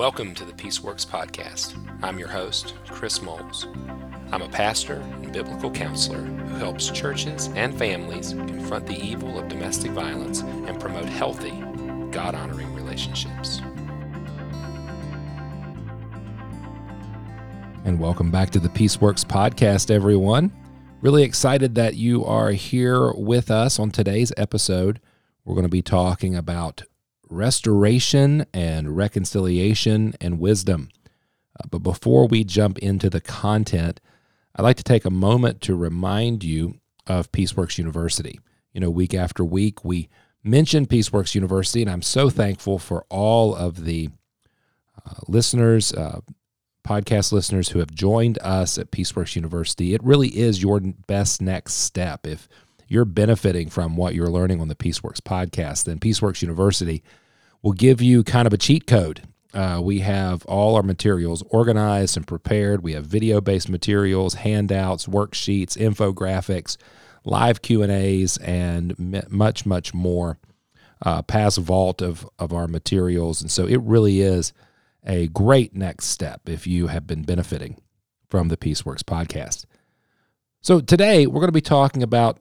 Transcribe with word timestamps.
Welcome 0.00 0.34
to 0.36 0.46
the 0.46 0.52
Peaceworks 0.54 1.06
Podcast. 1.06 1.76
I'm 2.02 2.18
your 2.18 2.28
host, 2.28 2.72
Chris 2.88 3.20
Moles. 3.20 3.66
I'm 4.32 4.40
a 4.40 4.48
pastor 4.48 4.94
and 4.94 5.30
biblical 5.30 5.70
counselor 5.70 6.22
who 6.22 6.56
helps 6.56 6.88
churches 6.88 7.48
and 7.48 7.76
families 7.76 8.32
confront 8.32 8.86
the 8.86 8.98
evil 8.98 9.38
of 9.38 9.48
domestic 9.48 9.90
violence 9.90 10.40
and 10.40 10.80
promote 10.80 11.04
healthy, 11.04 11.50
God 12.12 12.34
honoring 12.34 12.74
relationships. 12.74 13.60
And 17.84 18.00
welcome 18.00 18.30
back 18.30 18.48
to 18.52 18.58
the 18.58 18.70
Peaceworks 18.70 19.26
Podcast, 19.26 19.90
everyone. 19.90 20.50
Really 21.02 21.24
excited 21.24 21.74
that 21.74 21.96
you 21.96 22.24
are 22.24 22.52
here 22.52 23.12
with 23.12 23.50
us 23.50 23.78
on 23.78 23.90
today's 23.90 24.32
episode. 24.38 24.98
We're 25.44 25.56
going 25.56 25.64
to 25.64 25.68
be 25.68 25.82
talking 25.82 26.34
about 26.34 26.84
restoration 27.30 28.44
and 28.52 28.96
reconciliation 28.96 30.14
and 30.20 30.38
wisdom. 30.38 30.90
Uh, 31.58 31.66
but 31.70 31.78
before 31.78 32.26
we 32.26 32.44
jump 32.44 32.78
into 32.78 33.08
the 33.08 33.20
content, 33.20 34.00
I'd 34.56 34.62
like 34.62 34.76
to 34.76 34.84
take 34.84 35.04
a 35.04 35.10
moment 35.10 35.60
to 35.62 35.74
remind 35.74 36.44
you 36.44 36.80
of 37.06 37.32
Peaceworks 37.32 37.78
University. 37.78 38.40
You 38.72 38.80
know, 38.80 38.90
week 38.90 39.14
after 39.14 39.44
week, 39.44 39.84
we 39.84 40.08
mention 40.42 40.86
Peaceworks 40.86 41.34
University, 41.34 41.82
and 41.82 41.90
I'm 41.90 42.02
so 42.02 42.30
thankful 42.30 42.78
for 42.78 43.04
all 43.08 43.54
of 43.54 43.84
the 43.84 44.10
uh, 45.06 45.14
listeners, 45.28 45.92
uh, 45.92 46.20
podcast 46.86 47.32
listeners 47.32 47.68
who 47.68 47.78
have 47.78 47.92
joined 47.92 48.38
us 48.38 48.78
at 48.78 48.90
Peaceworks 48.90 49.36
University. 49.36 49.94
It 49.94 50.02
really 50.02 50.28
is 50.28 50.62
your 50.62 50.80
best 50.80 51.40
next 51.40 51.74
step. 51.74 52.26
If 52.26 52.48
you're 52.88 53.04
benefiting 53.04 53.68
from 53.68 53.96
what 53.96 54.14
you're 54.14 54.30
learning 54.30 54.60
on 54.60 54.68
the 54.68 54.74
Peaceworks 54.74 55.20
podcast, 55.20 55.84
then 55.84 55.98
Peaceworks 55.98 56.42
University 56.42 57.02
will 57.62 57.72
give 57.72 58.00
you 58.00 58.22
kind 58.24 58.46
of 58.46 58.52
a 58.52 58.58
cheat 58.58 58.86
code. 58.86 59.22
Uh, 59.52 59.80
we 59.82 59.98
have 60.00 60.44
all 60.46 60.76
our 60.76 60.82
materials 60.82 61.42
organized 61.50 62.16
and 62.16 62.26
prepared. 62.26 62.82
We 62.82 62.92
have 62.92 63.04
video-based 63.06 63.68
materials, 63.68 64.34
handouts, 64.34 65.06
worksheets, 65.06 65.76
infographics, 65.76 66.76
live 67.24 67.60
Q 67.60 67.82
and 67.82 67.90
A's, 67.92 68.36
and 68.38 69.28
much, 69.28 69.66
much 69.66 69.92
more. 69.92 70.38
Uh, 71.02 71.22
past 71.22 71.56
vault 71.56 72.02
of 72.02 72.28
of 72.38 72.52
our 72.52 72.68
materials, 72.68 73.40
and 73.40 73.50
so 73.50 73.66
it 73.66 73.80
really 73.80 74.20
is 74.20 74.52
a 75.06 75.28
great 75.28 75.74
next 75.74 76.08
step 76.08 76.42
if 76.46 76.66
you 76.66 76.88
have 76.88 77.06
been 77.06 77.22
benefiting 77.22 77.80
from 78.28 78.48
the 78.48 78.56
Peaceworks 78.58 79.02
podcast. 79.02 79.64
So 80.60 80.78
today 80.80 81.26
we're 81.26 81.40
going 81.40 81.48
to 81.48 81.52
be 81.52 81.62
talking 81.62 82.02
about 82.02 82.38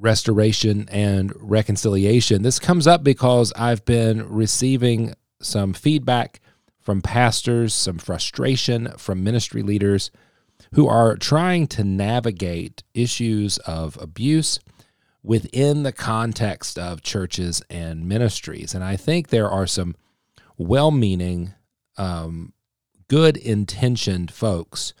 restoration 0.00 0.88
and 0.90 1.32
reconciliation. 1.36 2.42
This 2.42 2.58
comes 2.58 2.86
up 2.86 3.04
because 3.04 3.52
I've 3.54 3.84
been 3.84 4.28
receiving 4.28 5.14
some 5.40 5.72
feedback 5.72 6.40
from 6.78 7.02
pastors, 7.02 7.74
some 7.74 7.98
frustration 7.98 8.92
from 8.96 9.22
ministry 9.22 9.62
leaders 9.62 10.10
who 10.74 10.88
are 10.88 11.16
trying 11.16 11.66
to 11.66 11.84
navigate 11.84 12.82
issues 12.94 13.58
of 13.58 13.98
abuse 14.00 14.58
within 15.22 15.82
the 15.82 15.92
context 15.92 16.78
of 16.78 17.02
churches 17.02 17.62
and 17.68 18.08
ministries. 18.08 18.74
And 18.74 18.82
I 18.82 18.96
think 18.96 19.28
there 19.28 19.50
are 19.50 19.66
some 19.66 19.94
well 20.56 20.90
meaning, 20.90 21.54
um, 21.96 22.52
good 23.08 23.36
intentioned 23.36 24.30
folks 24.30 24.94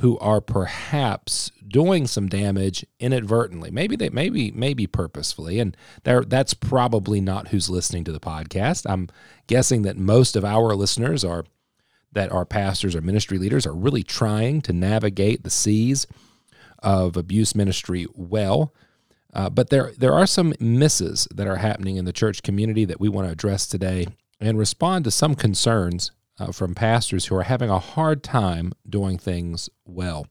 who 0.00 0.18
are 0.18 0.40
perhaps 0.40 1.50
doing 1.68 2.06
some 2.06 2.28
damage 2.28 2.84
inadvertently. 2.98 3.70
Maybe 3.70 3.96
they 3.96 4.08
maybe 4.08 4.50
maybe 4.50 4.86
purposefully, 4.86 5.60
and 5.60 5.76
that's 6.04 6.54
probably 6.54 7.20
not 7.20 7.48
who's 7.48 7.70
listening 7.70 8.04
to 8.04 8.12
the 8.12 8.20
podcast. 8.20 8.90
I'm 8.90 9.08
guessing 9.46 9.82
that 9.82 9.96
most 9.96 10.36
of 10.36 10.44
our 10.44 10.74
listeners 10.74 11.24
are 11.24 11.44
that 12.12 12.32
our 12.32 12.44
pastors 12.44 12.96
or 12.96 13.00
ministry 13.00 13.38
leaders 13.38 13.66
are 13.66 13.74
really 13.74 14.02
trying 14.02 14.62
to 14.62 14.72
navigate 14.72 15.44
the 15.44 15.50
seas 15.50 16.06
of 16.80 17.16
abuse 17.16 17.54
ministry 17.54 18.06
well. 18.14 18.74
Uh, 19.32 19.50
but 19.50 19.70
there 19.70 19.92
there 19.98 20.14
are 20.14 20.26
some 20.26 20.54
misses 20.58 21.28
that 21.34 21.46
are 21.46 21.56
happening 21.56 21.96
in 21.96 22.04
the 22.04 22.12
church 22.12 22.42
community 22.42 22.84
that 22.84 23.00
we 23.00 23.08
want 23.08 23.28
to 23.28 23.32
address 23.32 23.66
today 23.66 24.06
and 24.40 24.58
respond 24.58 25.04
to 25.04 25.10
some 25.10 25.34
concerns 25.34 26.10
uh, 26.40 26.50
from 26.50 26.74
pastors 26.74 27.26
who 27.26 27.36
are 27.36 27.42
having 27.42 27.70
a 27.70 27.78
hard 27.78 28.22
time 28.22 28.72
doing 28.88 29.18
things 29.18 29.68
well. 29.84 30.26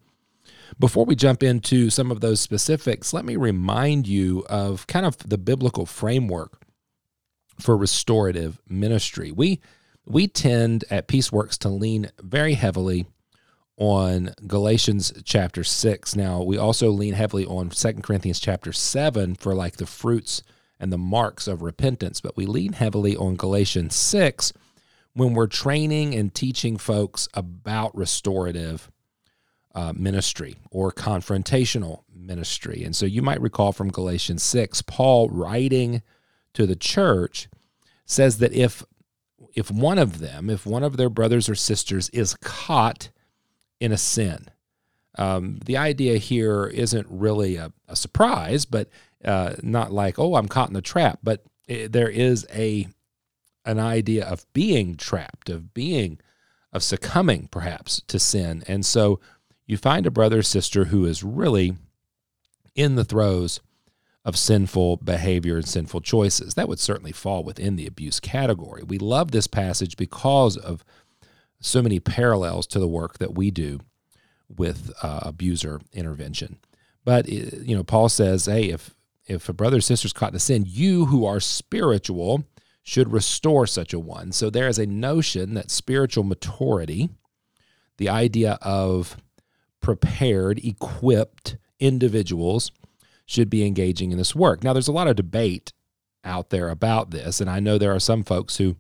Before 0.80 1.06
we 1.06 1.16
jump 1.16 1.44
into 1.44 1.90
some 1.90 2.12
of 2.12 2.22
those 2.22 2.40
specifics, 2.42 3.14
let 3.14 3.26
me 3.26 3.36
remind 3.36 4.08
you 4.08 4.46
of 4.50 4.88
kind 4.88 5.06
of 5.06 5.18
the 5.18 5.38
biblical 5.38 5.86
framework 5.86 6.62
for 7.60 7.78
restorative 7.78 8.60
ministry. 8.68 9.32
We 9.32 9.62
we 10.06 10.28
tend 10.28 10.86
at 10.90 11.08
Peaceworks 11.08 11.58
to 11.60 11.70
lean 11.70 12.10
very 12.20 12.56
heavily 12.56 13.06
on 13.78 14.34
Galatians 14.48 15.14
chapter 15.24 15.64
6. 15.64 16.16
Now, 16.16 16.42
we 16.42 16.58
also 16.58 16.90
lean 16.90 17.14
heavily 17.14 17.46
on 17.46 17.70
Second 17.72 18.02
Corinthians 18.02 18.40
chapter 18.40 18.74
7 18.74 19.36
for 19.36 19.54
like 19.54 19.78
the 19.78 19.86
fruits 19.86 20.42
and 20.80 20.92
the 20.92 20.98
marks 20.98 21.48
of 21.48 21.62
repentance, 21.62 22.22
but 22.22 22.36
we 22.36 22.48
lean 22.48 22.74
heavily 22.74 23.16
on 23.16 23.36
Galatians 23.36 23.96
6 23.96 24.52
when 25.14 25.34
we're 25.34 25.48
training 25.48 26.16
and 26.16 26.34
teaching 26.34 26.78
folks 26.78 27.28
about 27.34 27.96
restorative 27.96 28.92
uh, 29.76 29.94
ministry 29.96 30.56
or 30.72 30.92
confrontational 30.92 32.04
ministry. 32.14 32.84
And 32.84 32.96
so 32.96 33.06
you 33.06 33.22
might 33.22 33.42
recall 33.42 33.72
from 33.72 33.92
Galatians 33.92 34.44
6, 34.44 34.82
Paul 34.84 35.30
writing 35.30 36.02
to 36.54 36.66
the 36.66 36.76
church 36.76 37.48
says 38.06 38.40
that 38.40 38.54
if 38.54 38.84
if 39.56 39.72
one 39.72 39.98
of 39.98 40.20
them, 40.20 40.50
if 40.50 40.66
one 40.66 40.84
of 40.84 40.98
their 40.98 41.10
brothers 41.10 41.50
or 41.50 41.56
sisters 41.56 42.10
is 42.10 42.36
caught 42.42 43.10
in 43.80 43.92
a 43.92 43.98
sin, 43.98 44.46
um, 45.18 45.60
the 45.66 45.78
idea 45.78 46.18
here 46.18 46.68
isn't 46.68 47.08
really 47.10 47.56
a, 47.56 47.72
a 47.88 47.96
surprise, 47.96 48.66
but 48.66 48.90
uh, 49.26 49.56
not 49.62 49.92
like, 49.92 50.20
oh, 50.20 50.36
I'm 50.36 50.48
caught 50.48 50.70
in 50.70 50.76
the 50.76 50.82
trap, 50.82 51.20
but 51.24 51.44
it, 51.68 51.92
there 51.92 52.10
is 52.10 52.46
a 52.54 52.88
an 53.70 53.80
idea 53.80 54.26
of 54.26 54.52
being 54.54 54.96
trapped, 54.96 55.50
of 55.50 55.74
being, 55.74 56.20
of 56.74 56.84
succumbing 56.84 57.48
perhaps 57.52 58.02
to 58.08 58.20
sin. 58.20 58.64
And 58.68 58.86
so 58.86 59.20
you 59.66 59.78
find 59.78 60.06
a 60.06 60.12
brother 60.12 60.40
or 60.40 60.44
sister 60.44 60.86
who 60.86 61.06
is 61.06 61.24
really 61.24 61.76
in 62.76 62.96
the 62.96 63.06
throes 63.06 63.60
of 64.26 64.38
sinful 64.38 64.98
behavior 64.98 65.58
and 65.58 65.68
sinful 65.68 66.02
choices. 66.02 66.56
That 66.56 66.68
would 66.68 66.80
certainly 66.80 67.12
fall 67.12 67.44
within 67.44 67.76
the 67.76 67.88
abuse 67.88 68.20
category. 68.20 68.84
We 68.84 68.98
love 68.98 69.32
this 69.32 69.48
passage 69.48 69.96
because 69.96 70.58
of 70.58 70.84
so 71.62 71.82
many 71.82 72.00
parallels 72.00 72.68
to 72.68 72.80
the 72.80 72.88
work 72.88 73.20
that 73.20 73.36
we 73.36 73.52
do 73.52 73.80
with 74.48 74.92
uh, 75.04 75.20
abuser 75.24 75.82
intervention. 75.94 76.58
But 77.06 77.28
you 77.30 77.76
know, 77.76 77.84
Paul 77.84 78.10
says, 78.10 78.46
"Hey, 78.46 78.70
if 78.70 78.94
if 79.26 79.48
a 79.48 79.54
brother 79.54 79.78
or 79.78 79.82
sister 79.82 80.06
is 80.06 80.14
caught 80.14 80.32
in 80.32 80.36
a 80.36 80.40
sin, 80.40 80.66
you 80.68 81.06
who 81.06 81.26
are 81.26 81.40
spiritual 81.40 82.46
should 82.90 83.14
restore 83.14 83.68
such 83.68 83.94
a 83.94 84.00
one. 84.00 84.32
So 84.32 84.50
there 84.50 84.68
is 84.68 84.80
a 84.80 84.88
notion 84.88 85.54
that 85.54 85.70
spiritual 85.70 86.24
maturity, 86.24 87.10
the 87.98 88.10
idea 88.10 88.58
of 88.64 89.16
prepared, 89.80 90.58
equipped 90.66 91.58
individuals, 91.80 92.72
should 93.28 93.48
be 93.48 93.64
engaging 93.64 94.12
in 94.12 94.18
this 94.18 94.34
work. 94.34 94.64
Now, 94.64 94.74
there's 94.74 94.88
a 94.88 94.92
lot 94.92 95.08
of 95.08 95.16
debate 95.16 95.72
out 96.24 96.50
there 96.50 96.70
about 96.70 97.12
this, 97.12 97.40
and 97.40 97.48
I 97.48 97.60
know 97.60 97.78
there 97.78 97.94
are 97.94 98.00
some 98.00 98.24
folks 98.24 98.58
who 98.58 98.76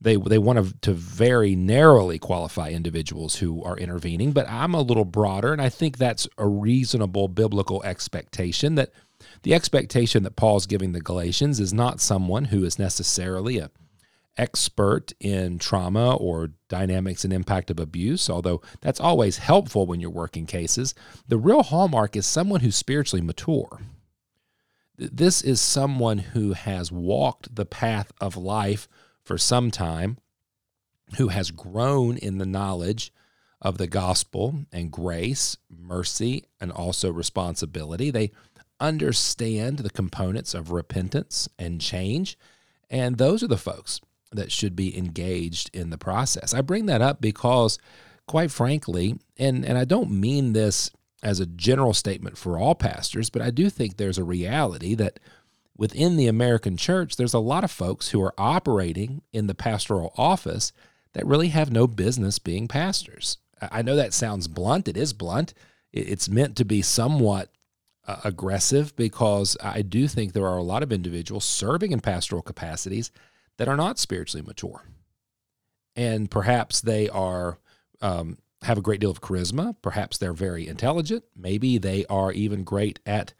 they 0.00 0.16
they 0.16 0.38
want 0.38 0.80
to, 0.80 0.92
very 0.94 1.54
narrowly 1.54 2.18
qualify 2.18 2.70
individuals 2.70 3.36
who 3.36 3.62
are 3.62 3.76
intervening, 3.76 4.32
but 4.32 4.48
I'm 4.48 4.72
a 4.72 4.80
little 4.80 5.04
broader, 5.04 5.52
and 5.52 5.60
I 5.60 5.68
think 5.68 5.98
that's 5.98 6.26
a 6.38 6.48
reasonable 6.48 7.28
biblical 7.28 7.82
expectation 7.82 8.76
that 8.76 8.92
the 9.42 9.54
expectation 9.54 10.22
that 10.22 10.36
Paul's 10.36 10.66
giving 10.66 10.92
the 10.92 11.00
Galatians 11.00 11.60
is 11.60 11.72
not 11.72 12.00
someone 12.00 12.46
who 12.46 12.64
is 12.64 12.78
necessarily 12.78 13.58
a 13.58 13.70
expert 14.36 15.12
in 15.18 15.58
trauma 15.58 16.14
or 16.14 16.50
dynamics 16.68 17.24
and 17.24 17.32
impact 17.32 17.70
of 17.70 17.80
abuse, 17.80 18.28
although 18.28 18.60
that's 18.80 19.00
always 19.00 19.38
helpful 19.38 19.86
when 19.86 20.00
you're 20.00 20.10
working 20.10 20.46
cases. 20.46 20.94
The 21.26 21.38
real 21.38 21.62
hallmark 21.62 22.16
is 22.16 22.26
someone 22.26 22.60
who's 22.60 22.76
spiritually 22.76 23.22
mature. 23.22 23.80
This 24.98 25.42
is 25.42 25.60
someone 25.60 26.18
who 26.18 26.52
has 26.52 26.90
walked 26.90 27.54
the 27.54 27.66
path 27.66 28.12
of 28.20 28.36
life 28.36 28.88
for 29.22 29.36
some 29.36 29.70
time, 29.70 30.18
who 31.16 31.28
has 31.28 31.50
grown 31.50 32.16
in 32.16 32.38
the 32.38 32.46
knowledge 32.46 33.12
of 33.60 33.78
the 33.78 33.86
gospel 33.86 34.64
and 34.72 34.90
grace, 34.90 35.56
mercy, 35.68 36.44
and 36.60 36.70
also 36.72 37.10
responsibility. 37.10 38.10
They 38.10 38.32
understand 38.80 39.78
the 39.78 39.90
components 39.90 40.54
of 40.54 40.70
repentance 40.70 41.48
and 41.58 41.80
change. 41.80 42.38
And 42.90 43.18
those 43.18 43.42
are 43.42 43.48
the 43.48 43.56
folks 43.56 44.00
that 44.32 44.52
should 44.52 44.76
be 44.76 44.96
engaged 44.96 45.70
in 45.74 45.90
the 45.90 45.98
process. 45.98 46.52
I 46.54 46.60
bring 46.60 46.86
that 46.86 47.02
up 47.02 47.20
because, 47.20 47.78
quite 48.26 48.50
frankly, 48.50 49.18
and, 49.38 49.64
and 49.64 49.78
I 49.78 49.84
don't 49.84 50.10
mean 50.10 50.52
this 50.52 50.90
as 51.22 51.40
a 51.40 51.46
general 51.46 51.94
statement 51.94 52.36
for 52.36 52.58
all 52.58 52.74
pastors, 52.74 53.30
but 53.30 53.42
I 53.42 53.50
do 53.50 53.70
think 53.70 53.96
there's 53.96 54.18
a 54.18 54.24
reality 54.24 54.94
that 54.94 55.18
within 55.76 56.16
the 56.16 56.26
American 56.26 56.76
church, 56.76 57.16
there's 57.16 57.34
a 57.34 57.38
lot 57.38 57.64
of 57.64 57.70
folks 57.70 58.10
who 58.10 58.22
are 58.22 58.34
operating 58.38 59.22
in 59.32 59.46
the 59.46 59.54
pastoral 59.54 60.12
office 60.16 60.72
that 61.12 61.26
really 61.26 61.48
have 61.48 61.72
no 61.72 61.86
business 61.86 62.38
being 62.38 62.68
pastors. 62.68 63.38
I 63.60 63.82
know 63.82 63.96
that 63.96 64.12
sounds 64.12 64.48
blunt. 64.48 64.88
It 64.88 64.96
is 64.96 65.12
blunt. 65.12 65.54
It's 65.92 66.28
meant 66.28 66.56
to 66.56 66.64
be 66.64 66.82
somewhat 66.82 67.50
uh, 68.06 68.20
aggressive 68.24 68.94
because 68.96 69.56
I 69.62 69.82
do 69.82 70.08
think 70.08 70.32
there 70.32 70.46
are 70.46 70.56
a 70.56 70.62
lot 70.62 70.82
of 70.82 70.92
individuals 70.92 71.44
serving 71.44 71.92
in 71.92 72.00
pastoral 72.00 72.42
capacities 72.42 73.10
that 73.56 73.68
are 73.68 73.76
not 73.76 73.98
spiritually 73.98 74.46
mature. 74.46 74.84
And 75.94 76.30
perhaps 76.30 76.80
they 76.80 77.08
are 77.08 77.58
um, 78.00 78.38
have 78.62 78.78
a 78.78 78.82
great 78.82 79.00
deal 79.00 79.10
of 79.10 79.20
charisma. 79.20 79.74
Perhaps 79.80 80.18
they're 80.18 80.32
very 80.32 80.66
intelligent. 80.66 81.24
Maybe 81.34 81.78
they 81.78 82.04
are 82.06 82.32
even 82.32 82.64
great 82.64 83.00
at 83.06 83.32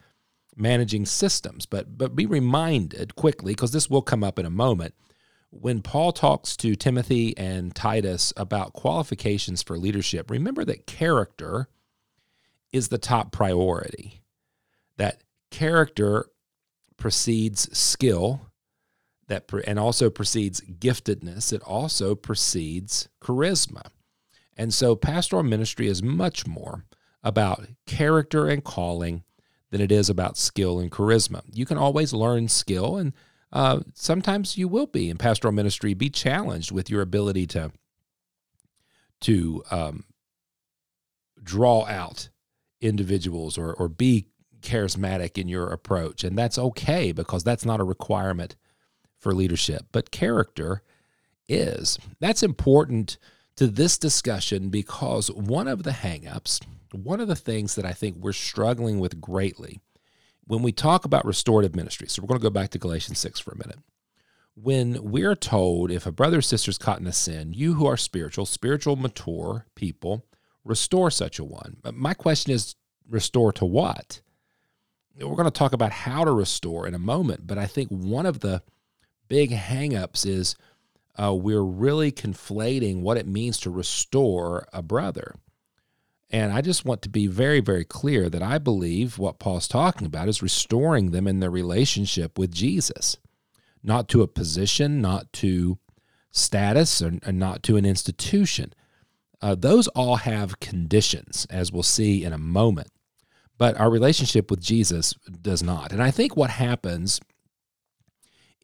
managing 0.56 1.06
systems. 1.06 1.66
But 1.66 1.98
but 1.98 2.16
be 2.16 2.26
reminded 2.26 3.14
quickly, 3.14 3.52
because 3.52 3.72
this 3.72 3.90
will 3.90 4.02
come 4.02 4.24
up 4.24 4.38
in 4.38 4.46
a 4.46 4.50
moment, 4.50 4.94
when 5.50 5.82
Paul 5.82 6.12
talks 6.12 6.56
to 6.58 6.74
Timothy 6.74 7.36
and 7.36 7.74
Titus 7.74 8.32
about 8.36 8.72
qualifications 8.72 9.62
for 9.62 9.78
leadership, 9.78 10.30
remember 10.30 10.64
that 10.64 10.86
character 10.86 11.68
is 12.72 12.88
the 12.88 12.98
top 12.98 13.32
priority. 13.32 14.22
That 14.96 15.22
character 15.50 16.26
precedes 16.96 17.76
skill, 17.76 18.40
that 19.28 19.50
and 19.66 19.78
also 19.78 20.10
precedes 20.10 20.60
giftedness. 20.60 21.52
It 21.52 21.62
also 21.62 22.14
precedes 22.14 23.08
charisma. 23.20 23.88
And 24.56 24.72
so 24.72 24.96
pastoral 24.96 25.42
ministry 25.42 25.88
is 25.88 26.02
much 26.02 26.46
more 26.46 26.84
about 27.22 27.66
character 27.86 28.48
and 28.48 28.64
calling 28.64 29.24
than 29.70 29.80
it 29.80 29.92
is 29.92 30.08
about 30.08 30.38
skill 30.38 30.78
and 30.78 30.90
charisma. 30.90 31.42
You 31.52 31.66
can 31.66 31.76
always 31.76 32.12
learn 32.12 32.48
skill, 32.48 32.96
and 32.96 33.12
uh, 33.52 33.80
sometimes 33.94 34.56
you 34.56 34.68
will 34.68 34.86
be 34.86 35.10
in 35.10 35.18
pastoral 35.18 35.52
ministry 35.52 35.92
be 35.92 36.08
challenged 36.08 36.72
with 36.72 36.88
your 36.88 37.02
ability 37.02 37.46
to 37.48 37.72
to 39.22 39.64
um, 39.70 40.04
draw 41.42 41.84
out 41.86 42.28
individuals 42.80 43.58
or 43.58 43.74
or 43.74 43.88
be 43.88 44.28
charismatic 44.62 45.38
in 45.38 45.48
your 45.48 45.68
approach, 45.68 46.24
and 46.24 46.36
that's 46.36 46.58
okay 46.58 47.12
because 47.12 47.44
that's 47.44 47.64
not 47.64 47.80
a 47.80 47.84
requirement 47.84 48.56
for 49.18 49.34
leadership. 49.34 49.86
But 49.92 50.10
character 50.10 50.82
is 51.48 51.98
that's 52.20 52.42
important 52.42 53.18
to 53.56 53.66
this 53.66 53.98
discussion 53.98 54.68
because 54.68 55.30
one 55.30 55.68
of 55.68 55.82
the 55.82 55.90
hangups, 55.90 56.62
one 56.92 57.20
of 57.20 57.28
the 57.28 57.36
things 57.36 57.74
that 57.74 57.86
I 57.86 57.92
think 57.92 58.16
we're 58.16 58.32
struggling 58.32 58.98
with 58.98 59.20
greatly 59.20 59.80
when 60.46 60.62
we 60.62 60.72
talk 60.72 61.04
about 61.04 61.24
restorative 61.24 61.74
ministry, 61.74 62.08
so 62.08 62.22
we're 62.22 62.28
going 62.28 62.40
to 62.40 62.44
go 62.44 62.50
back 62.50 62.70
to 62.70 62.78
Galatians 62.78 63.18
6 63.18 63.40
for 63.40 63.52
a 63.52 63.58
minute. 63.58 63.80
When 64.54 65.10
we're 65.10 65.34
told 65.34 65.90
if 65.90 66.06
a 66.06 66.12
brother 66.12 66.38
or 66.38 66.42
sister 66.42 66.70
is 66.70 66.78
caught 66.78 67.00
in 67.00 67.06
a 67.06 67.12
sin, 67.12 67.52
you 67.52 67.74
who 67.74 67.86
are 67.86 67.96
spiritual, 67.96 68.46
spiritual 68.46 68.96
mature 68.96 69.66
people, 69.74 70.24
restore 70.64 71.10
such 71.10 71.38
a 71.38 71.44
one. 71.44 71.78
My 71.92 72.14
question 72.14 72.52
is 72.52 72.76
restore 73.08 73.52
to 73.52 73.64
what? 73.64 74.20
We're 75.18 75.36
going 75.36 75.44
to 75.44 75.50
talk 75.50 75.72
about 75.72 75.92
how 75.92 76.24
to 76.24 76.32
restore 76.32 76.86
in 76.86 76.94
a 76.94 76.98
moment, 76.98 77.46
but 77.46 77.56
I 77.56 77.66
think 77.66 77.88
one 77.88 78.26
of 78.26 78.40
the 78.40 78.62
big 79.28 79.50
hangups 79.50 80.26
is 80.26 80.56
uh, 81.16 81.34
we're 81.34 81.62
really 81.64 82.12
conflating 82.12 83.00
what 83.00 83.16
it 83.16 83.26
means 83.26 83.58
to 83.60 83.70
restore 83.70 84.68
a 84.72 84.82
brother. 84.82 85.34
And 86.28 86.52
I 86.52 86.60
just 86.60 86.84
want 86.84 87.02
to 87.02 87.08
be 87.08 87.26
very, 87.26 87.60
very 87.60 87.84
clear 87.84 88.28
that 88.28 88.42
I 88.42 88.58
believe 88.58 89.18
what 89.18 89.38
Paul's 89.38 89.68
talking 89.68 90.06
about 90.06 90.28
is 90.28 90.42
restoring 90.42 91.12
them 91.12 91.26
in 91.26 91.40
their 91.40 91.50
relationship 91.50 92.38
with 92.38 92.52
Jesus, 92.52 93.16
not 93.82 94.08
to 94.08 94.22
a 94.22 94.28
position, 94.28 95.00
not 95.00 95.32
to 95.34 95.78
status, 96.30 97.00
or, 97.00 97.12
and 97.22 97.38
not 97.38 97.62
to 97.62 97.76
an 97.76 97.86
institution. 97.86 98.74
Uh, 99.40 99.54
those 99.54 99.86
all 99.88 100.16
have 100.16 100.60
conditions, 100.60 101.46
as 101.48 101.70
we'll 101.70 101.82
see 101.82 102.24
in 102.24 102.32
a 102.32 102.38
moment. 102.38 102.90
But 103.58 103.78
our 103.78 103.90
relationship 103.90 104.50
with 104.50 104.60
Jesus 104.60 105.14
does 105.40 105.62
not. 105.62 105.92
And 105.92 106.02
I 106.02 106.10
think 106.10 106.36
what 106.36 106.50
happens 106.50 107.20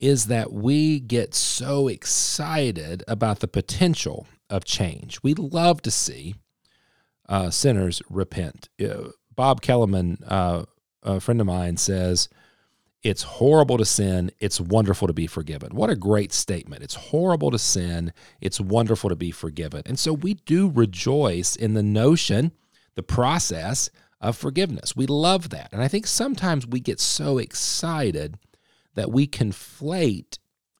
is 0.02 0.26
that 0.26 0.52
we 0.52 0.98
get 0.98 1.32
so 1.32 1.86
excited 1.86 3.04
about 3.06 3.38
the 3.38 3.48
potential 3.48 4.26
of 4.50 4.64
change. 4.64 5.22
We 5.22 5.32
love 5.32 5.80
to 5.82 5.90
see 5.90 6.34
uh, 7.28 7.50
sinners 7.50 8.02
repent. 8.10 8.68
Uh, 8.82 9.10
Bob 9.34 9.62
Kellemen, 9.62 10.18
uh, 10.26 10.64
a 11.04 11.20
friend 11.20 11.40
of 11.40 11.46
mine, 11.46 11.76
says, 11.76 12.28
It's 13.04 13.22
horrible 13.22 13.78
to 13.78 13.84
sin. 13.84 14.32
It's 14.40 14.60
wonderful 14.60 15.06
to 15.06 15.14
be 15.14 15.28
forgiven. 15.28 15.74
What 15.74 15.88
a 15.88 15.96
great 15.96 16.32
statement. 16.32 16.82
It's 16.82 16.96
horrible 16.96 17.52
to 17.52 17.58
sin. 17.58 18.12
It's 18.40 18.60
wonderful 18.60 19.08
to 19.08 19.16
be 19.16 19.30
forgiven. 19.30 19.82
And 19.86 19.98
so 19.98 20.12
we 20.12 20.34
do 20.34 20.68
rejoice 20.68 21.54
in 21.54 21.74
the 21.74 21.82
notion, 21.82 22.50
the 22.96 23.04
process 23.04 23.88
of 24.22 24.36
forgiveness. 24.36 24.96
We 24.96 25.06
love 25.06 25.50
that. 25.50 25.68
And 25.72 25.82
I 25.82 25.88
think 25.88 26.06
sometimes 26.06 26.66
we 26.66 26.80
get 26.80 27.00
so 27.00 27.38
excited 27.38 28.38
that 28.94 29.10
we 29.10 29.26
conflate 29.26 30.38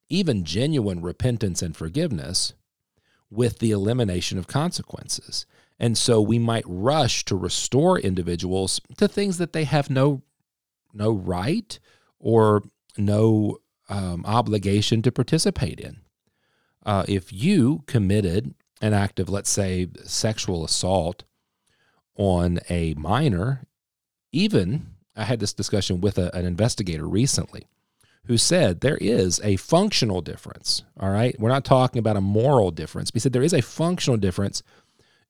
even 0.08 0.44
genuine 0.44 1.02
repentance 1.02 1.60
and 1.60 1.76
forgiveness 1.76 2.54
with 3.30 3.58
the 3.58 3.72
elimination 3.72 4.38
of 4.38 4.46
consequences. 4.46 5.44
And 5.78 5.98
so 5.98 6.20
we 6.20 6.38
might 6.38 6.64
rush 6.66 7.24
to 7.24 7.34
restore 7.34 7.98
individuals 7.98 8.80
to 8.98 9.08
things 9.08 9.38
that 9.38 9.52
they 9.52 9.64
have 9.64 9.90
no 9.90 10.22
no 10.94 11.10
right 11.10 11.78
or 12.18 12.62
no 12.98 13.58
um, 13.88 14.24
obligation 14.26 15.00
to 15.02 15.10
participate 15.10 15.80
in. 15.80 15.96
Uh, 16.84 17.04
if 17.08 17.32
you 17.32 17.82
committed 17.86 18.54
an 18.82 18.92
act 18.92 19.18
of, 19.18 19.30
let's 19.30 19.50
say, 19.50 19.88
sexual 20.04 20.64
assault 20.64 21.24
on 22.16 22.60
a 22.68 22.94
minor, 22.94 23.64
even 24.32 24.86
I 25.16 25.24
had 25.24 25.40
this 25.40 25.52
discussion 25.52 26.00
with 26.00 26.18
a, 26.18 26.34
an 26.34 26.44
investigator 26.44 27.06
recently 27.06 27.66
who 28.26 28.38
said 28.38 28.80
there 28.80 28.98
is 28.98 29.40
a 29.42 29.56
functional 29.56 30.20
difference. 30.20 30.82
All 30.98 31.10
right. 31.10 31.38
We're 31.38 31.48
not 31.48 31.64
talking 31.64 31.98
about 31.98 32.16
a 32.16 32.20
moral 32.20 32.70
difference. 32.70 33.10
He 33.12 33.18
said 33.18 33.32
there 33.32 33.42
is 33.42 33.52
a 33.52 33.62
functional 33.62 34.16
difference 34.16 34.62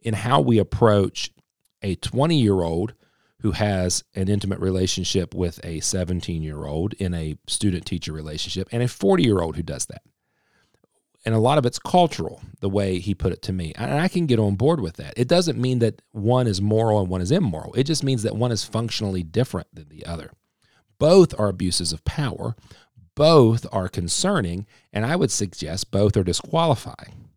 in 0.00 0.14
how 0.14 0.40
we 0.40 0.58
approach 0.58 1.30
a 1.80 1.94
20 1.96 2.38
year 2.38 2.62
old 2.62 2.94
who 3.40 3.52
has 3.52 4.04
an 4.14 4.28
intimate 4.28 4.60
relationship 4.60 5.34
with 5.34 5.58
a 5.64 5.80
17 5.80 6.42
year 6.42 6.64
old 6.64 6.92
in 6.94 7.14
a 7.14 7.36
student 7.46 7.86
teacher 7.86 8.12
relationship 8.12 8.68
and 8.70 8.82
a 8.82 8.88
40 8.88 9.24
year 9.24 9.40
old 9.40 9.56
who 9.56 9.62
does 9.62 9.86
that. 9.86 10.02
And 11.24 11.34
a 11.34 11.38
lot 11.38 11.58
of 11.58 11.64
it's 11.64 11.78
cultural, 11.78 12.42
the 12.60 12.68
way 12.68 12.98
he 12.98 13.14
put 13.14 13.32
it 13.32 13.42
to 13.42 13.52
me. 13.52 13.72
And 13.76 13.92
I 14.00 14.08
can 14.08 14.26
get 14.26 14.40
on 14.40 14.56
board 14.56 14.80
with 14.80 14.96
that. 14.96 15.14
It 15.16 15.28
doesn't 15.28 15.60
mean 15.60 15.78
that 15.78 16.02
one 16.10 16.48
is 16.48 16.60
moral 16.60 17.00
and 17.00 17.08
one 17.08 17.20
is 17.20 17.30
immoral. 17.30 17.72
It 17.74 17.84
just 17.84 18.02
means 18.02 18.24
that 18.24 18.34
one 18.34 18.50
is 18.50 18.64
functionally 18.64 19.22
different 19.22 19.68
than 19.72 19.88
the 19.88 20.04
other. 20.04 20.32
Both 20.98 21.38
are 21.38 21.48
abuses 21.48 21.92
of 21.92 22.04
power, 22.04 22.56
both 23.14 23.66
are 23.72 23.88
concerning, 23.88 24.66
and 24.92 25.06
I 25.06 25.16
would 25.16 25.30
suggest 25.30 25.90
both 25.90 26.16
are 26.16 26.24
disqualifying. 26.24 27.28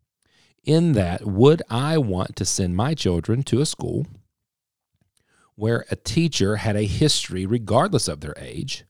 In 0.64 0.94
that, 0.94 1.26
would 1.26 1.62
I 1.70 1.98
want 2.00 2.36
to 2.38 2.46
send 2.46 2.76
my 2.76 2.96
children 2.96 3.44
to 3.44 3.62
a 3.62 3.66
school 3.68 4.08
where 5.54 5.86
a 5.92 5.96
teacher 5.96 6.58
had 6.58 6.76
a 6.76 6.84
history, 6.84 7.46
regardless 7.46 8.08
of 8.08 8.22
their 8.22 8.34
age, 8.38 8.84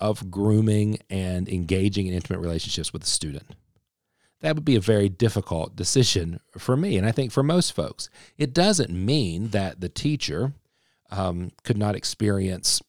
of 0.00 0.30
grooming 0.30 0.98
and 1.08 1.48
engaging 1.48 2.06
in 2.08 2.14
intimate 2.14 2.40
relationships 2.40 2.92
with 2.92 3.04
a 3.04 3.06
student? 3.06 3.44
That 4.40 4.54
would 4.54 4.64
be 4.64 4.76
a 4.76 4.80
very 4.80 5.08
difficult 5.08 5.74
decision 5.74 6.40
for 6.56 6.76
me, 6.76 6.96
and 6.96 7.06
I 7.06 7.12
think 7.12 7.32
for 7.32 7.42
most 7.42 7.72
folks. 7.72 8.08
It 8.36 8.54
doesn't 8.54 8.90
mean 8.90 9.48
that 9.48 9.80
the 9.80 9.88
teacher 9.88 10.52
um, 11.10 11.50
could 11.64 11.76
not 11.76 11.96
experience 11.96 12.80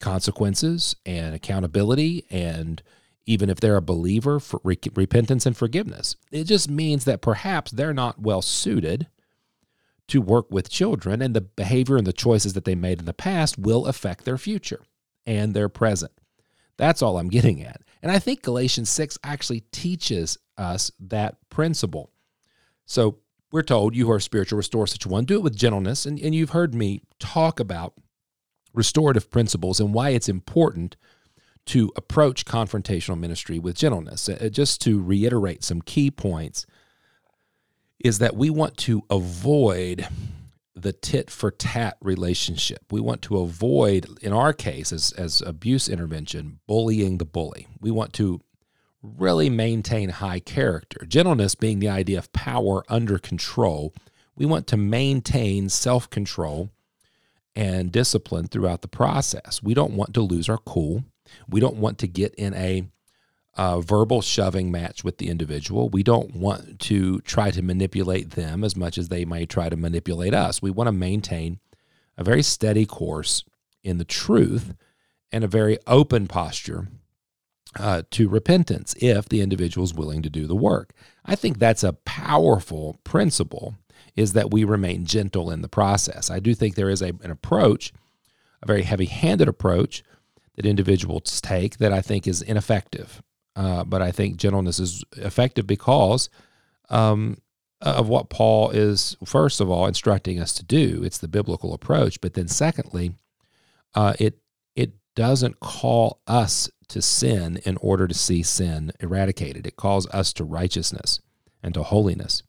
consequences 0.00 0.96
and 1.06 1.34
accountability 1.34 2.26
and 2.30 2.82
even 3.24 3.48
if 3.48 3.60
they're 3.60 3.76
a 3.76 3.82
believer 3.82 4.40
for 4.40 4.60
re- 4.64 4.78
repentance 4.96 5.46
and 5.46 5.56
forgiveness. 5.56 6.16
It 6.32 6.44
just 6.44 6.68
means 6.68 7.04
that 7.04 7.20
perhaps 7.22 7.70
they're 7.70 7.94
not 7.94 8.20
well 8.20 8.42
suited 8.42 9.06
to 10.08 10.20
work 10.20 10.50
with 10.50 10.68
children 10.68 11.22
and 11.22 11.34
the 11.34 11.40
behavior 11.40 11.96
and 11.96 12.06
the 12.06 12.12
choices 12.12 12.54
that 12.54 12.64
they 12.64 12.74
made 12.74 12.98
in 12.98 13.04
the 13.04 13.14
past 13.14 13.56
will 13.58 13.86
affect 13.86 14.24
their 14.24 14.38
future 14.38 14.82
and 15.24 15.54
their 15.54 15.68
present. 15.68 16.10
That's 16.76 17.00
all 17.00 17.16
i'm 17.18 17.28
getting 17.30 17.62
at 17.62 17.80
and 18.02 18.12
i 18.12 18.18
think 18.18 18.42
galatians 18.42 18.90
6 18.90 19.18
actually 19.24 19.60
teaches 19.72 20.38
us 20.58 20.90
that 21.00 21.36
principle 21.48 22.10
so 22.84 23.18
we're 23.50 23.62
told 23.62 23.94
you 23.94 24.06
who 24.06 24.12
are 24.12 24.20
spiritual 24.20 24.56
restore 24.56 24.86
such 24.86 25.06
one 25.06 25.24
do 25.24 25.36
it 25.36 25.42
with 25.42 25.56
gentleness 25.56 26.06
and, 26.06 26.18
and 26.20 26.34
you've 26.34 26.50
heard 26.50 26.74
me 26.74 27.02
talk 27.18 27.60
about 27.60 27.94
restorative 28.74 29.30
principles 29.30 29.80
and 29.80 29.92
why 29.92 30.10
it's 30.10 30.28
important 30.28 30.96
to 31.66 31.92
approach 31.96 32.44
confrontational 32.44 33.18
ministry 33.18 33.58
with 33.58 33.76
gentleness. 33.76 34.28
Uh, 34.28 34.48
just 34.50 34.80
to 34.82 35.00
reiterate 35.00 35.62
some 35.62 35.80
key 35.80 36.10
points, 36.10 36.66
is 38.00 38.18
that 38.18 38.34
we 38.34 38.50
want 38.50 38.76
to 38.76 39.02
avoid 39.10 40.08
the 40.82 40.92
tit 40.92 41.30
for 41.30 41.50
tat 41.50 41.96
relationship. 42.00 42.84
We 42.90 43.00
want 43.00 43.22
to 43.22 43.38
avoid, 43.38 44.06
in 44.20 44.32
our 44.32 44.52
case, 44.52 44.92
as, 44.92 45.12
as 45.12 45.40
abuse 45.40 45.88
intervention, 45.88 46.60
bullying 46.66 47.18
the 47.18 47.24
bully. 47.24 47.68
We 47.80 47.90
want 47.90 48.12
to 48.14 48.40
really 49.02 49.50
maintain 49.50 50.10
high 50.10 50.40
character. 50.40 51.04
Gentleness 51.06 51.54
being 51.54 51.78
the 51.78 51.88
idea 51.88 52.18
of 52.18 52.32
power 52.32 52.84
under 52.88 53.18
control. 53.18 53.92
We 54.36 54.46
want 54.46 54.66
to 54.68 54.76
maintain 54.76 55.68
self 55.68 56.08
control 56.10 56.70
and 57.54 57.92
discipline 57.92 58.48
throughout 58.48 58.82
the 58.82 58.88
process. 58.88 59.62
We 59.62 59.74
don't 59.74 59.92
want 59.94 60.14
to 60.14 60.20
lose 60.22 60.48
our 60.48 60.58
cool. 60.58 61.04
We 61.48 61.60
don't 61.60 61.76
want 61.76 61.98
to 61.98 62.06
get 62.06 62.34
in 62.36 62.54
a 62.54 62.84
uh, 63.56 63.80
verbal 63.80 64.22
shoving 64.22 64.70
match 64.70 65.04
with 65.04 65.18
the 65.18 65.28
individual. 65.28 65.88
We 65.88 66.02
don't 66.02 66.34
want 66.34 66.80
to 66.80 67.20
try 67.20 67.50
to 67.50 67.62
manipulate 67.62 68.30
them 68.30 68.64
as 68.64 68.76
much 68.76 68.96
as 68.96 69.08
they 69.08 69.24
may 69.24 69.46
try 69.46 69.68
to 69.68 69.76
manipulate 69.76 70.34
us. 70.34 70.62
We 70.62 70.70
want 70.70 70.88
to 70.88 70.92
maintain 70.92 71.60
a 72.16 72.24
very 72.24 72.42
steady 72.42 72.86
course 72.86 73.44
in 73.82 73.98
the 73.98 74.04
truth 74.04 74.74
and 75.30 75.44
a 75.44 75.48
very 75.48 75.78
open 75.86 76.28
posture 76.28 76.88
uh, 77.78 78.02
to 78.10 78.28
repentance 78.28 78.94
if 79.00 79.28
the 79.28 79.40
individual 79.40 79.84
is 79.84 79.94
willing 79.94 80.22
to 80.22 80.30
do 80.30 80.46
the 80.46 80.56
work. 80.56 80.92
I 81.24 81.36
think 81.36 81.58
that's 81.58 81.82
a 81.82 81.94
powerful 81.94 82.98
principle 83.04 83.76
is 84.14 84.34
that 84.34 84.50
we 84.50 84.64
remain 84.64 85.06
gentle 85.06 85.50
in 85.50 85.62
the 85.62 85.68
process. 85.68 86.30
I 86.30 86.38
do 86.38 86.54
think 86.54 86.74
there 86.74 86.90
is 86.90 87.00
a, 87.00 87.12
an 87.22 87.30
approach, 87.30 87.92
a 88.62 88.66
very 88.66 88.82
heavy 88.82 89.06
handed 89.06 89.48
approach 89.48 90.02
that 90.56 90.66
individuals 90.66 91.40
take 91.40 91.78
that 91.78 91.92
I 91.92 92.02
think 92.02 92.26
is 92.26 92.42
ineffective. 92.42 93.22
Uh, 93.54 93.84
but 93.84 94.00
I 94.00 94.12
think 94.12 94.36
gentleness 94.36 94.78
is 94.78 95.04
effective 95.16 95.66
because 95.66 96.30
um, 96.88 97.38
of 97.80 98.08
what 98.08 98.30
Paul 98.30 98.70
is, 98.70 99.16
first 99.24 99.60
of 99.60 99.68
all, 99.68 99.86
instructing 99.86 100.40
us 100.40 100.52
to 100.54 100.64
do. 100.64 101.02
It's 101.04 101.18
the 101.18 101.28
biblical 101.28 101.74
approach. 101.74 102.20
But 102.20 102.34
then, 102.34 102.48
secondly, 102.48 103.14
uh, 103.94 104.14
it 104.18 104.38
it 104.74 104.92
doesn't 105.14 105.60
call 105.60 106.20
us 106.26 106.70
to 106.88 107.02
sin 107.02 107.60
in 107.64 107.76
order 107.78 108.06
to 108.06 108.14
see 108.14 108.42
sin 108.42 108.92
eradicated. 109.00 109.66
It 109.66 109.76
calls 109.76 110.06
us 110.08 110.32
to 110.34 110.44
righteousness 110.44 111.20
and 111.62 111.74
to 111.74 111.82
holiness. 111.82 112.42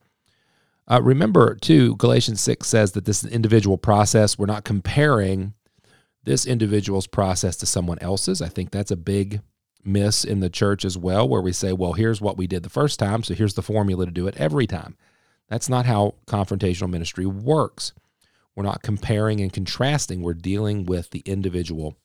Uh, 0.89 1.01
remember, 1.01 1.55
too, 1.55 1.95
Galatians 1.95 2.41
6 2.41 2.67
says 2.67 2.91
that 2.91 3.05
this 3.05 3.19
is 3.19 3.29
an 3.29 3.35
individual 3.35 3.77
process, 3.77 4.37
we're 4.37 4.45
not 4.45 4.65
comparing 4.65 5.53
this 6.25 6.45
individual's 6.45 7.07
process 7.07 7.55
to 7.57 7.65
someone 7.65 7.99
else's. 7.99 8.41
I 8.41 8.49
think 8.49 8.71
that's 8.71 8.91
a 8.91 8.97
big 8.97 9.41
miss 9.83 10.23
in 10.23 10.39
the 10.39 10.49
church 10.49 10.85
as 10.85 10.97
well, 10.97 11.27
where 11.27 11.41
we 11.41 11.51
say, 11.51 11.73
well, 11.73 11.93
here's 11.93 12.21
what 12.21 12.37
we 12.37 12.47
did 12.47 12.63
the 12.63 12.69
first 12.69 12.99
time, 12.99 13.23
so 13.23 13.33
here's 13.33 13.55
the 13.55 13.61
formula 13.61 14.05
to 14.05 14.11
do 14.11 14.27
it 14.27 14.37
every 14.37 14.67
time. 14.67 14.95
That's 15.49 15.69
not 15.69 15.85
how 15.85 16.15
confrontational 16.25 16.89
ministry 16.89 17.25
works. 17.25 17.93
We're 18.55 18.63
not 18.63 18.83
comparing 18.83 19.41
and 19.41 19.51
contrasting, 19.51 20.21
we're 20.21 20.33
dealing 20.33 20.85
with 20.85 21.09
the 21.09 21.23
individual 21.25 21.97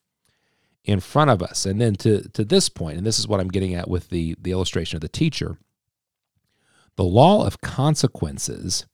in 0.85 1.01
front 1.01 1.31
of 1.31 1.43
us. 1.43 1.67
And 1.67 1.81
then 1.81 1.95
to, 1.97 2.29
to 2.31 2.45
this 2.45 2.69
point, 2.69 2.97
and 2.97 3.07
this 3.07 3.19
is 3.19 3.29
what 3.29 3.41
I'm 3.41 3.49
getting 3.49 3.75
at 3.75 3.89
with 3.89 4.09
the, 4.09 4.35
the 4.41 4.53
illustration 4.53 4.97
of 4.97 5.03
the 5.03 5.09
teacher, 5.09 5.59
the 6.97 7.05
law 7.05 7.47
of 7.47 7.61
consequences 7.61 8.87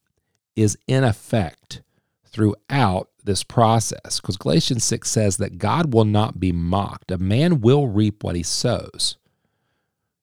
is 0.57 0.77
in 0.87 1.05
effect 1.05 1.83
throughout 2.27 3.09
this 3.25 3.43
process 3.43 4.21
because 4.21 4.37
Galatians 4.37 4.85
6 4.85 5.11
says 5.11 5.37
that 5.39 5.59
God 5.59 5.93
will 5.93 6.05
not 6.05 6.39
be 6.39 6.53
mocked. 6.53 7.11
A 7.11 7.19
man 7.19 7.61
will 7.61 7.89
reap 7.89 8.23
what 8.23 8.37
he 8.37 8.43
sows. 8.43 9.17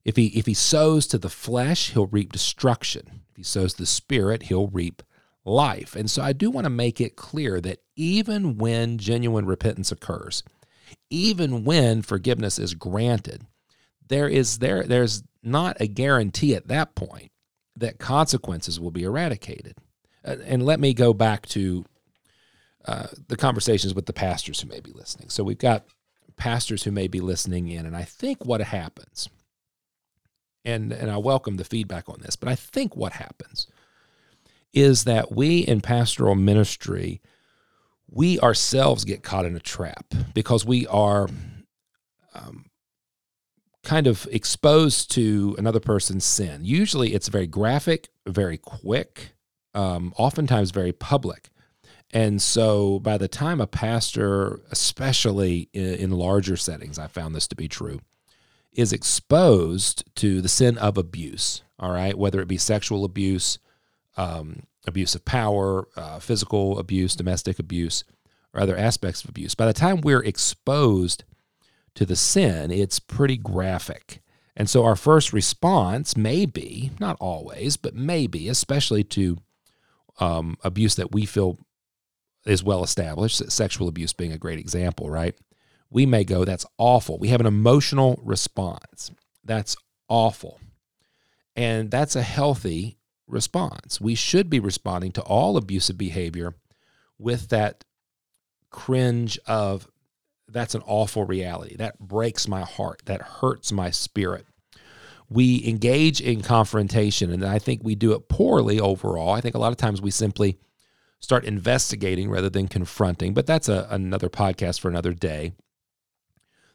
If 0.04 0.16
he 0.16 0.26
if 0.28 0.46
he 0.46 0.54
sows 0.54 1.06
to 1.08 1.18
the 1.18 1.28
flesh, 1.28 1.90
he'll 1.90 2.06
reap 2.06 2.32
destruction. 2.32 3.22
If 3.30 3.36
he 3.36 3.42
sows 3.42 3.74
the 3.74 3.86
spirit, 3.86 4.44
he'll 4.44 4.68
reap 4.68 5.02
life. 5.44 5.94
And 5.96 6.10
so 6.10 6.22
I 6.22 6.32
do 6.32 6.50
want 6.50 6.64
to 6.64 6.70
make 6.70 7.00
it 7.00 7.16
clear 7.16 7.60
that 7.60 7.78
even 7.96 8.56
when 8.58 8.98
genuine 8.98 9.46
repentance 9.46 9.92
occurs, 9.92 10.42
even 11.10 11.64
when 11.64 12.02
forgiveness 12.02 12.58
is 12.58 12.74
granted, 12.74 13.46
there 14.08 14.28
is 14.28 14.58
there 14.58 14.82
there's 14.84 15.22
not 15.42 15.80
a 15.80 15.86
guarantee 15.86 16.54
at 16.54 16.68
that 16.68 16.94
point 16.94 17.30
that 17.76 17.98
consequences 17.98 18.78
will 18.78 18.90
be 18.90 19.04
eradicated. 19.04 19.76
Uh, 20.24 20.36
and 20.44 20.64
let 20.64 20.78
me 20.78 20.94
go 20.94 21.12
back 21.12 21.46
to 21.46 21.84
uh, 22.86 23.06
the 23.28 23.36
conversations 23.36 23.94
with 23.94 24.06
the 24.06 24.12
pastors 24.12 24.60
who 24.60 24.68
may 24.68 24.80
be 24.80 24.92
listening. 24.92 25.28
So 25.28 25.44
we've 25.44 25.58
got 25.58 25.84
pastors 26.36 26.82
who 26.82 26.90
may 26.90 27.08
be 27.08 27.20
listening 27.20 27.68
in, 27.68 27.86
and 27.86 27.96
I 27.96 28.04
think 28.04 28.44
what 28.44 28.60
happens, 28.60 29.28
and 30.64 30.92
and 30.92 31.10
I 31.10 31.16
welcome 31.18 31.56
the 31.56 31.64
feedback 31.64 32.08
on 32.08 32.20
this, 32.20 32.36
but 32.36 32.48
I 32.48 32.54
think 32.54 32.96
what 32.96 33.12
happens 33.12 33.66
is 34.72 35.04
that 35.04 35.32
we 35.32 35.58
in 35.58 35.80
pastoral 35.80 36.34
ministry, 36.34 37.20
we 38.08 38.40
ourselves 38.40 39.04
get 39.04 39.22
caught 39.22 39.44
in 39.44 39.54
a 39.54 39.60
trap 39.60 40.06
because 40.34 40.64
we 40.64 40.86
are 40.86 41.28
um, 42.34 42.66
kind 43.82 44.06
of 44.06 44.26
exposed 44.30 45.10
to 45.12 45.54
another 45.58 45.80
person's 45.80 46.24
sin. 46.24 46.64
Usually, 46.64 47.14
it's 47.14 47.28
very 47.28 47.46
graphic, 47.46 48.08
very 48.26 48.58
quick, 48.58 49.34
um, 49.74 50.12
oftentimes 50.16 50.70
very 50.70 50.92
public. 50.92 51.50
And 52.12 52.42
so 52.42 52.98
by 52.98 53.16
the 53.16 53.28
time 53.28 53.60
a 53.60 53.66
pastor, 53.66 54.60
especially 54.70 55.70
in, 55.72 55.94
in, 55.94 56.10
larger 56.10 56.56
settings, 56.56 56.98
I 56.98 57.06
found 57.06 57.34
this 57.34 57.48
to 57.48 57.56
be 57.56 57.68
true, 57.68 58.00
is 58.72 58.92
exposed 58.92 60.04
to 60.16 60.42
the 60.42 60.48
sin 60.48 60.76
of 60.78 60.98
abuse, 60.98 61.62
all 61.78 61.90
right, 61.90 62.16
whether 62.16 62.40
it 62.40 62.48
be 62.48 62.58
sexual 62.58 63.04
abuse, 63.04 63.58
um, 64.16 64.64
abuse 64.86 65.14
of 65.14 65.24
power, 65.24 65.88
uh, 65.96 66.18
physical 66.18 66.78
abuse, 66.78 67.16
domestic 67.16 67.58
abuse, 67.58 68.04
or 68.52 68.60
other 68.60 68.76
aspects 68.76 69.22
of 69.24 69.30
abuse, 69.30 69.54
by 69.54 69.66
the 69.66 69.72
time 69.72 70.02
we're 70.02 70.22
exposed 70.22 71.24
to 71.94 72.04
the 72.04 72.16
sin, 72.16 72.70
it's 72.70 72.98
pretty 72.98 73.36
graphic. 73.36 74.22
And 74.54 74.68
so 74.68 74.84
our 74.84 74.96
first 74.96 75.32
response 75.32 76.16
may 76.16 76.44
be, 76.44 76.90
not 77.00 77.16
always, 77.20 77.78
but 77.78 77.94
maybe, 77.94 78.48
especially 78.48 79.04
to 79.04 79.38
um, 80.20 80.58
abuse 80.62 80.94
that 80.96 81.12
we 81.12 81.24
feel 81.24 81.58
is 82.46 82.64
well 82.64 82.82
established, 82.82 83.50
sexual 83.50 83.88
abuse 83.88 84.12
being 84.12 84.32
a 84.32 84.38
great 84.38 84.58
example, 84.58 85.10
right? 85.10 85.34
We 85.90 86.06
may 86.06 86.24
go, 86.24 86.44
that's 86.44 86.66
awful. 86.78 87.18
We 87.18 87.28
have 87.28 87.40
an 87.40 87.46
emotional 87.46 88.20
response. 88.24 89.10
That's 89.44 89.76
awful. 90.08 90.60
And 91.54 91.90
that's 91.90 92.16
a 92.16 92.22
healthy 92.22 92.98
response. 93.26 94.00
We 94.00 94.14
should 94.14 94.48
be 94.48 94.60
responding 94.60 95.12
to 95.12 95.22
all 95.22 95.56
abusive 95.56 95.98
behavior 95.98 96.54
with 97.18 97.50
that 97.50 97.84
cringe 98.70 99.38
of, 99.46 99.86
that's 100.48 100.74
an 100.74 100.82
awful 100.86 101.24
reality. 101.24 101.76
That 101.76 101.98
breaks 101.98 102.48
my 102.48 102.62
heart. 102.62 103.02
That 103.04 103.22
hurts 103.22 103.70
my 103.70 103.90
spirit. 103.90 104.46
We 105.28 105.66
engage 105.66 106.20
in 106.20 106.42
confrontation, 106.42 107.30
and 107.30 107.44
I 107.44 107.58
think 107.58 107.80
we 107.82 107.94
do 107.94 108.12
it 108.12 108.28
poorly 108.28 108.78
overall. 108.80 109.30
I 109.30 109.40
think 109.40 109.54
a 109.54 109.58
lot 109.58 109.72
of 109.72 109.78
times 109.78 110.02
we 110.02 110.10
simply 110.10 110.58
start 111.22 111.44
investigating 111.44 112.28
rather 112.28 112.50
than 112.50 112.68
confronting. 112.68 113.32
But 113.32 113.46
that's 113.46 113.68
a, 113.68 113.86
another 113.90 114.28
podcast 114.28 114.80
for 114.80 114.88
another 114.88 115.14
day. 115.14 115.52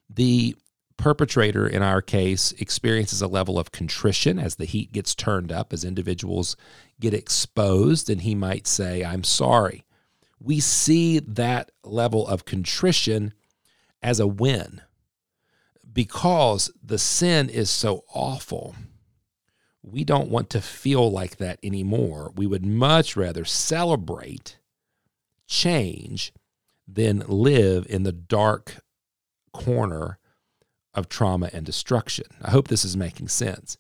The 0.10 0.56
perpetrator 0.96 1.68
in 1.68 1.84
our 1.84 2.02
case 2.02 2.54
experiences 2.54 3.22
a 3.22 3.28
level 3.28 3.60
of 3.60 3.72
contrition 3.72 4.40
as 4.40 4.56
the 4.56 4.66
heat 4.66 4.92
gets 4.92 5.14
turned 5.14 5.52
up, 5.52 5.72
as 5.72 5.84
individuals 5.84 6.56
get 7.00 7.14
exposed, 7.14 8.10
and 8.10 8.22
he 8.22 8.34
might 8.34 8.66
say, 8.66 9.04
I'm 9.04 9.24
sorry. 9.24 9.84
We 10.40 10.60
see 10.60 11.20
that 11.20 11.72
level 11.84 12.26
of 12.28 12.46
contrition 12.46 13.34
as 14.02 14.20
a 14.20 14.28
win 14.28 14.82
because 15.92 16.72
the 16.84 16.98
sin 16.98 17.50
is 17.50 17.70
so 17.70 18.04
awful 18.14 18.76
we 19.92 20.04
don't 20.04 20.30
want 20.30 20.50
to 20.52 20.62
feel 20.62 21.10
like 21.12 21.38
that 21.38 21.60
anymore. 21.64 22.32
We 22.36 22.46
would 22.46 22.66
much 22.66 23.16
rather 23.16 23.46
celebrate 23.46 24.58
change 25.48 26.34
than 26.88 27.24
live 27.28 27.86
in 27.90 28.04
the 28.04 28.12
dark 28.12 28.84
corner 29.54 30.20
of 30.94 31.10
trauma 31.10 31.50
and 31.54 31.66
destruction. 31.66 32.26
I 32.42 32.52
hope 32.52 32.68
this 32.68 32.86
is 32.86 32.98
making 32.98 33.30
sense. 33.30 33.78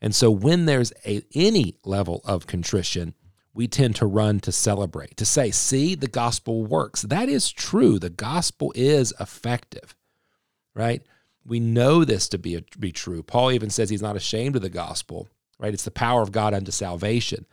And 0.00 0.14
so 0.14 0.30
when 0.30 0.66
there's 0.66 0.92
a, 1.06 1.22
any 1.34 1.76
level 1.84 2.22
of 2.24 2.46
contrition, 2.46 3.14
we 3.54 3.68
tend 3.68 3.96
to 3.96 4.06
run 4.06 4.40
to 4.40 4.52
celebrate, 4.52 5.16
to 5.18 5.26
say, 5.26 5.50
see, 5.50 5.94
the 5.94 6.08
gospel 6.08 6.64
works. 6.64 7.02
That 7.02 7.28
is 7.28 7.52
true. 7.52 7.98
The 7.98 8.10
gospel 8.10 8.72
is 8.74 9.12
effective, 9.20 9.94
right? 10.74 11.02
We 11.44 11.60
know 11.60 12.04
this 12.04 12.28
to 12.30 12.38
be, 12.38 12.54
a, 12.54 12.62
be 12.78 12.92
true. 12.92 13.22
Paul 13.22 13.52
even 13.52 13.70
says 13.70 13.90
he's 13.90 14.02
not 14.02 14.16
ashamed 14.16 14.56
of 14.56 14.62
the 14.62 14.70
gospel 14.70 15.28
right? 15.62 15.72
It's 15.72 15.84
the 15.84 15.90
power 15.90 16.22
of 16.22 16.32
God 16.32 16.52
unto 16.52 16.72
salvation. 16.72 17.46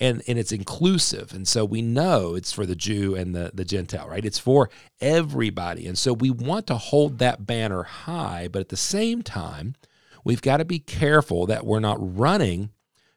And, 0.00 0.22
and 0.28 0.38
it's 0.38 0.52
inclusive. 0.52 1.34
And 1.34 1.46
so 1.48 1.64
we 1.64 1.82
know 1.82 2.36
it's 2.36 2.52
for 2.52 2.64
the 2.64 2.76
Jew 2.76 3.16
and 3.16 3.34
the, 3.34 3.50
the 3.52 3.64
Gentile, 3.64 4.08
right? 4.08 4.24
It's 4.24 4.38
for 4.38 4.70
everybody. 5.00 5.88
And 5.88 5.98
so 5.98 6.12
we 6.12 6.30
want 6.30 6.68
to 6.68 6.76
hold 6.76 7.18
that 7.18 7.46
banner 7.46 7.82
high, 7.82 8.46
but 8.46 8.60
at 8.60 8.68
the 8.68 8.76
same 8.76 9.22
time, 9.22 9.74
we've 10.22 10.40
got 10.40 10.58
to 10.58 10.64
be 10.64 10.78
careful 10.78 11.46
that 11.46 11.66
we're 11.66 11.80
not 11.80 11.98
running 11.98 12.70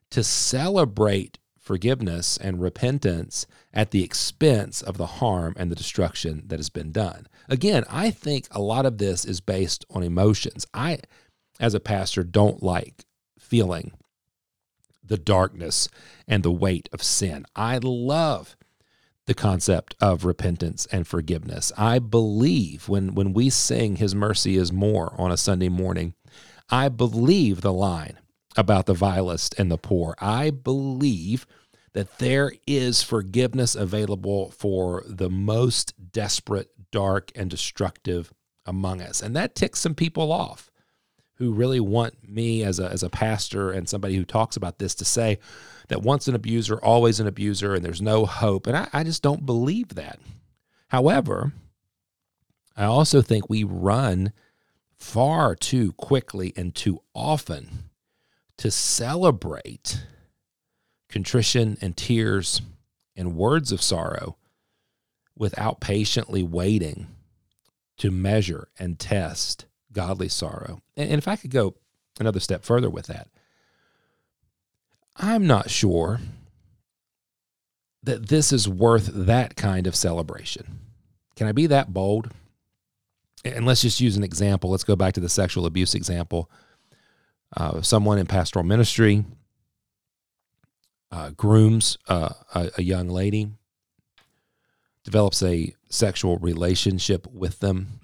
to 0.09 0.23
celebrate 0.23 1.37
forgiveness 1.59 2.35
and 2.37 2.59
repentance 2.59 3.45
at 3.71 3.91
the 3.91 4.03
expense 4.03 4.81
of 4.81 4.97
the 4.97 5.05
harm 5.05 5.53
and 5.57 5.69
the 5.69 5.75
destruction 5.75 6.41
that 6.47 6.57
has 6.57 6.71
been 6.71 6.91
done. 6.91 7.27
Again, 7.47 7.83
I 7.91 8.09
think 8.09 8.47
a 8.49 8.59
lot 8.59 8.87
of 8.87 8.97
this 8.97 9.23
is 9.23 9.39
based 9.39 9.85
on 9.91 10.01
emotions. 10.01 10.65
I 10.73 10.97
as 11.61 11.75
a 11.75 11.79
pastor, 11.79 12.23
don't 12.23 12.63
like 12.63 13.05
feeling 13.39 13.93
the 15.11 15.17
darkness 15.17 15.89
and 16.25 16.41
the 16.41 16.49
weight 16.49 16.87
of 16.93 17.03
sin. 17.03 17.45
I 17.53 17.79
love 17.83 18.55
the 19.25 19.33
concept 19.33 19.93
of 19.99 20.23
repentance 20.23 20.87
and 20.89 21.05
forgiveness. 21.05 21.69
I 21.77 21.99
believe 21.99 22.87
when, 22.87 23.13
when 23.13 23.33
we 23.33 23.49
sing 23.49 23.97
His 23.97 24.15
mercy 24.15 24.55
is 24.55 24.71
more 24.71 25.13
on 25.17 25.29
a 25.29 25.35
Sunday 25.35 25.67
morning, 25.67 26.13
I 26.69 26.87
believe 26.87 27.59
the 27.59 27.73
line 27.73 28.19
about 28.55 28.85
the 28.85 28.93
vilest 28.93 29.53
and 29.59 29.69
the 29.69 29.77
poor. 29.77 30.15
I 30.19 30.49
believe 30.49 31.45
that 31.91 32.19
there 32.19 32.53
is 32.65 33.03
forgiveness 33.03 33.75
available 33.75 34.51
for 34.51 35.03
the 35.05 35.29
most 35.29 35.93
desperate, 36.13 36.69
dark, 36.89 37.33
and 37.35 37.49
destructive 37.49 38.31
among 38.65 39.01
us. 39.01 39.21
And 39.21 39.35
that 39.35 39.55
ticks 39.55 39.81
some 39.81 39.93
people 39.93 40.31
off 40.31 40.70
who 41.41 41.51
really 41.51 41.79
want 41.79 42.13
me 42.29 42.63
as 42.63 42.79
a, 42.79 42.85
as 42.91 43.01
a 43.01 43.09
pastor 43.09 43.71
and 43.71 43.89
somebody 43.89 44.15
who 44.15 44.23
talks 44.23 44.55
about 44.55 44.77
this 44.77 44.93
to 44.93 45.03
say 45.03 45.39
that 45.87 46.03
once 46.03 46.27
an 46.27 46.35
abuser, 46.35 46.77
always 46.77 47.19
an 47.19 47.25
abuser, 47.25 47.73
and 47.73 47.83
there's 47.83 48.01
no 48.01 48.27
hope. 48.27 48.67
And 48.67 48.77
I, 48.77 48.87
I 48.93 49.03
just 49.03 49.23
don't 49.23 49.43
believe 49.43 49.95
that. 49.95 50.19
However, 50.89 51.51
I 52.77 52.83
also 52.83 53.23
think 53.23 53.49
we 53.49 53.63
run 53.63 54.33
far 54.99 55.55
too 55.55 55.93
quickly 55.93 56.53
and 56.55 56.75
too 56.75 57.01
often 57.15 57.89
to 58.57 58.69
celebrate 58.69 60.05
contrition 61.09 61.75
and 61.81 61.97
tears 61.97 62.61
and 63.15 63.35
words 63.35 63.71
of 63.71 63.81
sorrow 63.81 64.37
without 65.35 65.81
patiently 65.81 66.43
waiting 66.43 67.07
to 67.97 68.11
measure 68.11 68.67
and 68.77 68.99
test 68.99 69.65
godly 69.93 70.29
sorrow. 70.29 70.81
And 70.95 71.13
if 71.13 71.27
I 71.27 71.35
could 71.35 71.51
go 71.51 71.75
another 72.19 72.39
step 72.39 72.63
further 72.63 72.89
with 72.89 73.07
that, 73.07 73.27
I'm 75.15 75.45
not 75.45 75.69
sure 75.69 76.19
that 78.03 78.29
this 78.29 78.51
is 78.51 78.67
worth 78.67 79.09
that 79.13 79.55
kind 79.55 79.85
of 79.85 79.95
celebration. 79.95 80.79
Can 81.35 81.47
I 81.47 81.51
be 81.51 81.67
that 81.67 81.93
bold? 81.93 82.31
And 83.43 83.65
let's 83.65 83.81
just 83.81 84.01
use 84.01 84.17
an 84.17 84.23
example. 84.23 84.69
Let's 84.69 84.83
go 84.83 84.95
back 84.95 85.13
to 85.13 85.19
the 85.19 85.29
sexual 85.29 85.65
abuse 85.65 85.95
example. 85.95 86.49
Uh, 87.55 87.81
someone 87.81 88.17
in 88.17 88.27
pastoral 88.27 88.63
ministry 88.63 89.25
uh, 91.11 91.31
grooms 91.31 91.97
uh, 92.07 92.29
a, 92.55 92.71
a 92.77 92.83
young 92.83 93.09
lady, 93.09 93.49
develops 95.03 95.43
a 95.43 95.75
sexual 95.89 96.37
relationship 96.37 97.27
with 97.27 97.59
them, 97.59 98.01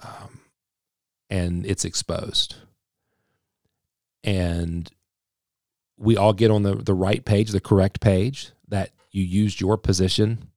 um, 0.00 0.40
and 1.32 1.64
it's 1.64 1.86
exposed. 1.86 2.56
And 4.22 4.86
we 5.96 6.14
all 6.14 6.34
get 6.34 6.50
on 6.50 6.62
the, 6.62 6.74
the 6.74 6.92
right 6.92 7.24
page, 7.24 7.50
the 7.50 7.60
correct 7.60 8.02
page, 8.02 8.50
that 8.68 8.90
you 9.10 9.24
used 9.24 9.58
your 9.58 9.78
position 9.78 10.50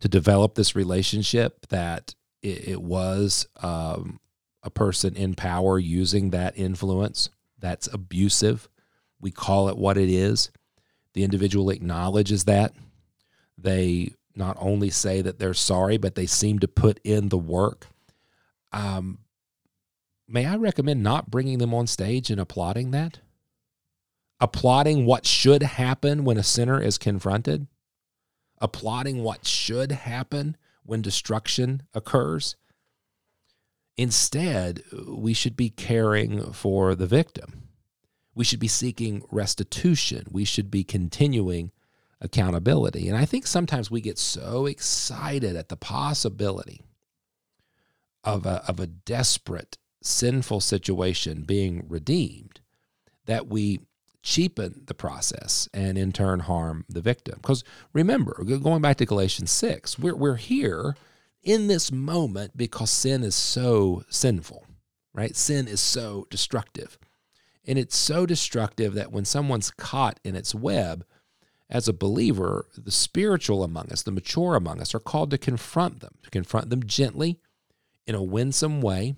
to 0.00 0.08
develop 0.08 0.56
this 0.56 0.74
relationship, 0.74 1.68
that 1.68 2.16
it, 2.42 2.68
it 2.70 2.82
was 2.82 3.46
um, 3.62 4.18
a 4.64 4.70
person 4.70 5.14
in 5.14 5.34
power 5.34 5.78
using 5.78 6.30
that 6.30 6.58
influence 6.58 7.30
that's 7.60 7.86
abusive. 7.86 8.68
We 9.20 9.30
call 9.30 9.68
it 9.68 9.78
what 9.78 9.96
it 9.96 10.08
is. 10.08 10.50
The 11.14 11.22
individual 11.22 11.70
acknowledges 11.70 12.44
that. 12.44 12.74
They 13.56 14.14
not 14.34 14.56
only 14.58 14.90
say 14.90 15.22
that 15.22 15.38
they're 15.38 15.54
sorry, 15.54 15.96
but 15.96 16.16
they 16.16 16.26
seem 16.26 16.58
to 16.58 16.66
put 16.66 16.98
in 17.04 17.28
the 17.28 17.38
work. 17.38 17.86
Um, 18.72 19.18
may 20.28 20.46
I 20.46 20.56
recommend 20.56 21.02
not 21.02 21.30
bringing 21.30 21.58
them 21.58 21.74
on 21.74 21.86
stage 21.86 22.30
and 22.30 22.40
applauding 22.40 22.90
that? 22.92 23.20
Applauding 24.40 25.06
what 25.06 25.26
should 25.26 25.62
happen 25.62 26.24
when 26.24 26.36
a 26.36 26.42
sinner 26.42 26.80
is 26.80 26.98
confronted? 26.98 27.66
Applauding 28.58 29.22
what 29.22 29.46
should 29.46 29.92
happen 29.92 30.56
when 30.84 31.02
destruction 31.02 31.82
occurs? 31.94 32.56
Instead, 33.96 34.82
we 35.06 35.34
should 35.34 35.56
be 35.56 35.70
caring 35.70 36.52
for 36.52 36.94
the 36.94 37.06
victim. 37.06 37.68
We 38.34 38.44
should 38.44 38.60
be 38.60 38.68
seeking 38.68 39.22
restitution. 39.30 40.26
We 40.30 40.44
should 40.44 40.70
be 40.70 40.84
continuing 40.84 41.70
accountability. 42.20 43.08
And 43.08 43.18
I 43.18 43.26
think 43.26 43.46
sometimes 43.46 43.90
we 43.90 44.00
get 44.00 44.18
so 44.18 44.66
excited 44.66 45.56
at 45.56 45.68
the 45.68 45.76
possibility 45.76 46.82
of 48.24 48.46
a, 48.46 48.64
of 48.66 48.80
a 48.80 48.86
desperate, 48.86 49.76
sinful 50.02 50.60
situation 50.60 51.42
being 51.42 51.84
redeemed 51.88 52.60
that 53.26 53.48
we 53.48 53.80
cheapen 54.22 54.82
the 54.86 54.94
process 54.94 55.68
and 55.74 55.98
in 55.98 56.12
turn 56.12 56.40
harm 56.40 56.84
the 56.88 57.00
victim. 57.00 57.36
Because 57.36 57.64
remember, 57.92 58.42
going 58.44 58.82
back 58.82 58.96
to 58.98 59.06
Galatians 59.06 59.50
6, 59.50 59.98
we're, 59.98 60.14
we're 60.14 60.36
here 60.36 60.96
in 61.42 61.66
this 61.66 61.90
moment 61.90 62.56
because 62.56 62.90
sin 62.90 63.24
is 63.24 63.34
so 63.34 64.04
sinful, 64.08 64.64
right? 65.12 65.34
Sin 65.34 65.66
is 65.66 65.80
so 65.80 66.26
destructive. 66.30 66.98
And 67.64 67.78
it's 67.78 67.96
so 67.96 68.26
destructive 68.26 68.94
that 68.94 69.12
when 69.12 69.24
someone's 69.24 69.70
caught 69.70 70.18
in 70.24 70.36
its 70.36 70.54
web, 70.54 71.04
as 71.72 71.88
a 71.88 71.92
believer, 71.94 72.66
the 72.76 72.90
spiritual 72.90 73.64
among 73.64 73.90
us, 73.90 74.02
the 74.02 74.10
mature 74.10 74.56
among 74.56 74.80
us, 74.80 74.94
are 74.94 75.00
called 75.00 75.30
to 75.30 75.38
confront 75.38 76.00
them, 76.00 76.16
to 76.22 76.28
confront 76.28 76.68
them 76.68 76.84
gently 76.84 77.38
in 78.06 78.14
a 78.14 78.22
winsome 78.22 78.82
way, 78.82 79.14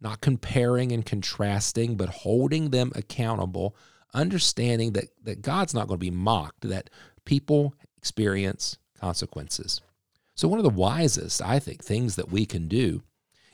not 0.00 0.20
comparing 0.20 0.92
and 0.92 1.04
contrasting, 1.04 1.96
but 1.96 2.08
holding 2.08 2.70
them 2.70 2.92
accountable, 2.94 3.76
understanding 4.14 4.92
that, 4.92 5.08
that 5.22 5.42
God's 5.42 5.74
not 5.74 5.88
going 5.88 5.98
to 5.98 6.04
be 6.04 6.10
mocked, 6.10 6.62
that 6.62 6.90
people 7.24 7.74
experience 7.96 8.78
consequences. 8.98 9.80
So, 10.34 10.48
one 10.48 10.58
of 10.58 10.64
the 10.64 10.70
wisest, 10.70 11.42
I 11.42 11.58
think, 11.58 11.84
things 11.84 12.16
that 12.16 12.30
we 12.30 12.46
can 12.46 12.66
do 12.66 13.02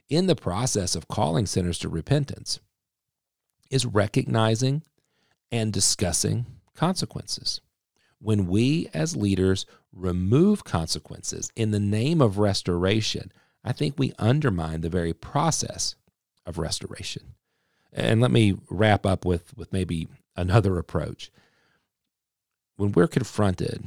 in 0.08 0.26
the 0.26 0.36
process 0.36 0.94
of 0.94 1.08
calling 1.08 1.46
sinners 1.46 1.78
to 1.80 1.88
repentance 1.88 2.60
is 3.70 3.84
recognizing 3.84 4.82
and 5.50 5.72
discussing 5.72 6.46
consequences. 6.74 7.60
When 8.20 8.46
we 8.46 8.88
as 8.94 9.16
leaders 9.16 9.66
remove 9.92 10.64
consequences 10.64 11.50
in 11.56 11.70
the 11.70 11.80
name 11.80 12.20
of 12.20 12.38
restoration, 12.38 13.32
I 13.64 13.72
think 13.72 13.98
we 13.98 14.12
undermine 14.18 14.80
the 14.80 14.88
very 14.88 15.12
process 15.12 15.96
of 16.46 16.58
restoration. 16.58 17.34
And 17.92 18.20
let 18.20 18.30
me 18.30 18.56
wrap 18.70 19.04
up 19.04 19.24
with, 19.24 19.56
with 19.56 19.72
maybe 19.72 20.08
another 20.36 20.78
approach. 20.78 21.30
When 22.76 22.92
we're 22.92 23.06
confronted 23.08 23.84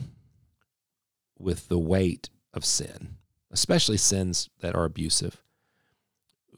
with 1.38 1.68
the 1.68 1.80
weight 1.80 2.30
of 2.54 2.66
sin, 2.66 3.16
especially 3.52 3.98
sins 3.98 4.50
that 4.62 4.76
are 4.76 4.86
abusive, 4.86 5.42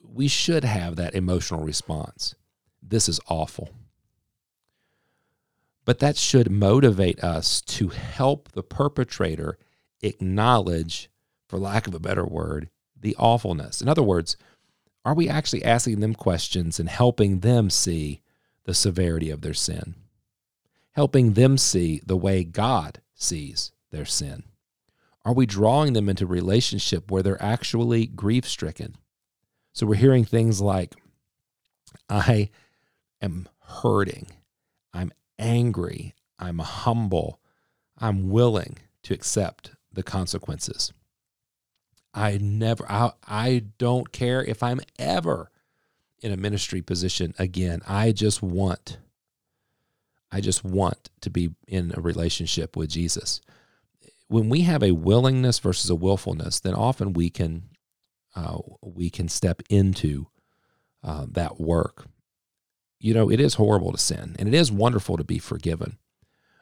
we 0.03 0.27
should 0.27 0.63
have 0.63 0.95
that 0.95 1.15
emotional 1.15 1.63
response 1.63 2.35
this 2.81 3.07
is 3.07 3.19
awful. 3.27 3.69
But 5.85 5.99
that 5.99 6.17
should 6.17 6.51
motivate 6.51 7.23
us 7.23 7.61
to 7.61 7.89
help 7.89 8.51
the 8.51 8.63
perpetrator 8.63 9.57
acknowledge, 10.01 11.09
for 11.47 11.57
lack 11.57 11.87
of 11.87 11.93
a 11.93 11.99
better 11.99 12.25
word, 12.25 12.69
the 12.99 13.15
awfulness. 13.17 13.81
In 13.81 13.87
other 13.87 14.03
words, 14.03 14.37
are 15.03 15.13
we 15.13 15.27
actually 15.27 15.63
asking 15.63 15.99
them 15.99 16.13
questions 16.13 16.79
and 16.79 16.89
helping 16.89 17.39
them 17.39 17.69
see 17.69 18.21
the 18.65 18.73
severity 18.73 19.29
of 19.29 19.41
their 19.41 19.53
sin? 19.53 19.95
Helping 20.91 21.33
them 21.33 21.57
see 21.57 22.01
the 22.05 22.17
way 22.17 22.43
God 22.43 23.01
sees 23.15 23.71
their 23.91 24.05
sin? 24.05 24.43
Are 25.23 25.33
we 25.33 25.45
drawing 25.45 25.93
them 25.93 26.09
into 26.09 26.25
relationship 26.25 27.11
where 27.11 27.23
they're 27.23 27.41
actually 27.41 28.07
grief 28.07 28.47
stricken? 28.47 28.95
So 29.73 29.85
we're 29.85 29.95
hearing 29.95 30.25
things 30.25 30.61
like, 30.61 30.95
I 32.09 32.49
am 33.21 33.47
hurting. 33.59 34.27
I'm 34.93 35.11
angry. 35.39 36.13
I'm 36.39 36.59
humble. 36.59 37.39
I'm 37.97 38.29
willing 38.29 38.77
to 39.03 39.13
accept 39.13 39.71
the 39.93 40.03
consequences. 40.03 40.91
I 42.13 42.37
never, 42.37 42.85
I, 42.89 43.11
I 43.27 43.63
don't 43.77 44.11
care 44.11 44.43
if 44.43 44.63
I'm 44.63 44.81
ever 44.99 45.49
in 46.21 46.31
a 46.31 46.37
ministry 46.37 46.81
position 46.81 47.33
again. 47.39 47.81
I 47.87 48.11
just 48.11 48.41
want, 48.43 48.97
I 50.31 50.41
just 50.41 50.63
want 50.63 51.09
to 51.21 51.29
be 51.29 51.51
in 51.67 51.93
a 51.95 52.01
relationship 52.01 52.75
with 52.75 52.89
Jesus. 52.89 53.41
When 54.27 54.49
we 54.49 54.61
have 54.61 54.83
a 54.83 54.91
willingness 54.91 55.59
versus 55.59 55.89
a 55.89 55.95
willfulness, 55.95 56.59
then 56.59 56.73
often 56.73 57.13
we 57.13 57.29
can, 57.29 57.63
uh, 58.35 58.59
we 58.81 59.09
can 59.09 59.27
step 59.27 59.61
into 59.69 60.27
uh, 61.03 61.25
that 61.31 61.59
work 61.59 62.05
you 63.01 63.15
know, 63.15 63.31
it 63.31 63.39
is 63.39 63.55
horrible 63.55 63.91
to 63.91 63.97
sin 63.97 64.35
and 64.37 64.47
it 64.47 64.53
is 64.53 64.71
wonderful 64.71 65.17
to 65.17 65.23
be 65.23 65.39
forgiven. 65.39 65.97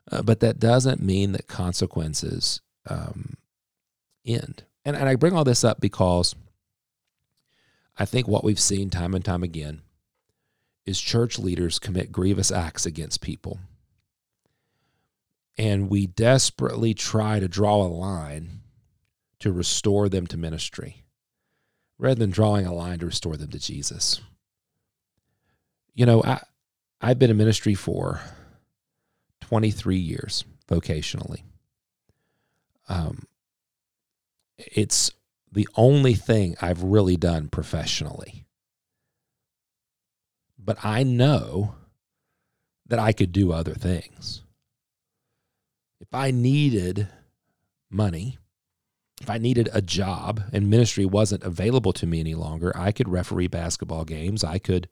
Uh, 0.10 0.22
but 0.22 0.40
that 0.40 0.58
doesn't 0.58 1.02
mean 1.02 1.34
that 1.34 1.48
consequences 1.48 2.62
um, 2.88 3.36
end. 4.26 4.64
And, 4.90 4.98
and 4.98 5.08
I 5.08 5.14
bring 5.18 5.36
all 5.36 5.44
this 5.44 5.64
up 5.64 5.80
because 5.80 6.34
I 7.96 8.06
think 8.06 8.28
what 8.28 8.44
we've 8.44 8.60
seen 8.60 8.90
time 8.90 9.14
and 9.14 9.24
time 9.24 9.44
again 9.44 9.84
is 10.84 11.00
church 11.00 11.38
leaders 11.38 11.78
commit 11.78 12.12
grievous 12.12 12.52
acts 12.52 12.88
against 12.88 13.22
people. 13.22 13.60
And 15.60 15.92
we 15.92 16.08
desperately 16.08 16.96
try 16.96 17.40
to 17.40 17.48
draw 17.48 17.84
a 17.84 17.86
line 17.86 18.62
to 19.42 19.52
restore 19.52 20.10
them 20.10 20.26
to 20.26 20.38
ministry 20.38 21.04
rather 22.00 22.16
than 22.16 22.32
drawing 22.32 22.66
a 22.66 22.74
line 22.74 22.98
to 22.98 23.06
restore 23.06 23.38
them 23.38 23.52
to 23.52 23.60
Jesus. 23.60 24.22
You 25.94 26.08
know, 26.08 26.24
I, 26.24 26.42
I've 27.00 27.20
been 27.20 27.30
in 27.30 27.38
ministry 27.38 27.76
for 27.76 28.22
23 29.42 29.98
years 29.98 30.46
vocationally. 30.68 31.44
Um, 32.88 33.28
it's 34.60 35.12
the 35.52 35.68
only 35.76 36.14
thing 36.14 36.56
I've 36.62 36.84
really 36.84 37.18
done 37.18 37.48
professionally. 37.48 38.46
But 40.58 40.78
I 40.84 41.04
know 41.04 41.76
that 42.88 43.00
I 43.00 43.14
could 43.14 43.32
do 43.32 43.52
other 43.52 43.74
things. 43.74 44.42
If 46.00 46.14
I 46.14 46.32
needed 46.32 47.08
money, 47.90 48.38
if 49.22 49.30
I 49.30 49.38
needed 49.38 49.70
a 49.74 49.82
job 49.82 50.44
and 50.54 50.70
ministry 50.70 51.06
wasn't 51.06 51.44
available 51.44 51.94
to 51.94 52.08
me 52.08 52.20
any 52.20 52.36
longer, 52.36 52.72
I 52.76 52.92
could 52.92 53.10
referee 53.10 53.48
basketball 53.48 54.06
games. 54.06 54.44
I 54.44 54.60
could 54.60 54.88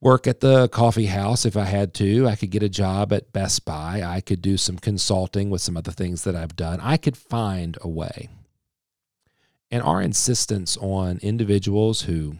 work 0.00 0.26
at 0.26 0.40
the 0.40 0.68
coffee 0.68 1.06
house 1.06 1.44
if 1.44 1.56
I 1.56 1.64
had 1.64 1.94
to. 1.94 2.26
I 2.26 2.36
could 2.36 2.50
get 2.50 2.62
a 2.62 2.68
job 2.68 3.12
at 3.12 3.32
Best 3.32 3.64
Buy. 3.64 4.02
I 4.04 4.20
could 4.20 4.40
do 4.40 4.56
some 4.56 4.78
consulting 4.78 5.50
with 5.50 5.60
some 5.60 5.76
other 5.76 5.92
things 5.92 6.24
that 6.24 6.36
I've 6.36 6.56
done. 6.56 6.80
I 6.80 6.96
could 6.96 7.16
find 7.16 7.76
a 7.80 7.88
way. 7.88 8.28
And 9.70 9.82
our 9.82 10.00
insistence 10.00 10.76
on 10.78 11.18
individuals 11.22 12.02
who 12.02 12.36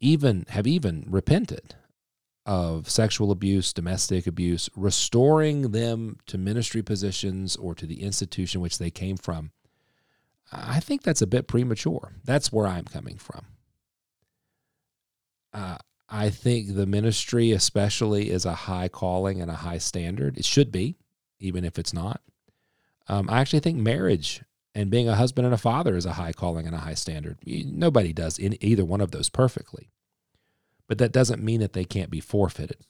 even 0.00 0.46
have 0.48 0.66
even 0.66 1.06
repented 1.08 1.76
of 2.44 2.90
sexual 2.90 3.30
abuse, 3.30 3.72
domestic 3.72 4.26
abuse, 4.26 4.68
restoring 4.74 5.70
them 5.70 6.16
to 6.26 6.36
ministry 6.36 6.82
positions 6.82 7.54
or 7.54 7.72
to 7.74 7.86
the 7.86 8.02
institution 8.02 8.60
which 8.60 8.78
they 8.78 8.90
came 8.90 9.16
from. 9.16 9.52
I 10.50 10.80
think 10.80 11.02
that's 11.02 11.22
a 11.22 11.26
bit 11.26 11.46
premature. 11.46 12.14
That's 12.24 12.52
where 12.52 12.66
I'm 12.66 12.84
coming 12.84 13.16
from. 13.16 13.46
Uh, 15.52 15.76
I 16.08 16.30
think 16.30 16.74
the 16.74 16.86
ministry, 16.86 17.52
especially, 17.52 18.30
is 18.30 18.44
a 18.44 18.54
high 18.54 18.88
calling 18.88 19.40
and 19.40 19.50
a 19.50 19.56
high 19.56 19.78
standard. 19.78 20.36
It 20.36 20.44
should 20.44 20.70
be, 20.70 20.96
even 21.40 21.64
if 21.64 21.78
it's 21.78 21.94
not. 21.94 22.20
Um, 23.08 23.28
I 23.30 23.40
actually 23.40 23.60
think 23.60 23.78
marriage 23.78 24.42
and 24.74 24.90
being 24.90 25.08
a 25.08 25.16
husband 25.16 25.46
and 25.46 25.54
a 25.54 25.58
father 25.58 25.96
is 25.96 26.06
a 26.06 26.14
high 26.14 26.32
calling 26.32 26.66
and 26.66 26.74
a 26.74 26.80
high 26.80 26.94
standard. 26.94 27.38
Nobody 27.46 28.12
does 28.12 28.38
in 28.38 28.62
either 28.62 28.84
one 28.84 29.00
of 29.00 29.10
those 29.10 29.28
perfectly, 29.28 29.90
but 30.86 30.98
that 30.98 31.12
doesn't 31.12 31.42
mean 31.42 31.60
that 31.60 31.72
they 31.72 31.84
can't 31.84 32.10
be 32.10 32.20
forfeited. 32.20 32.86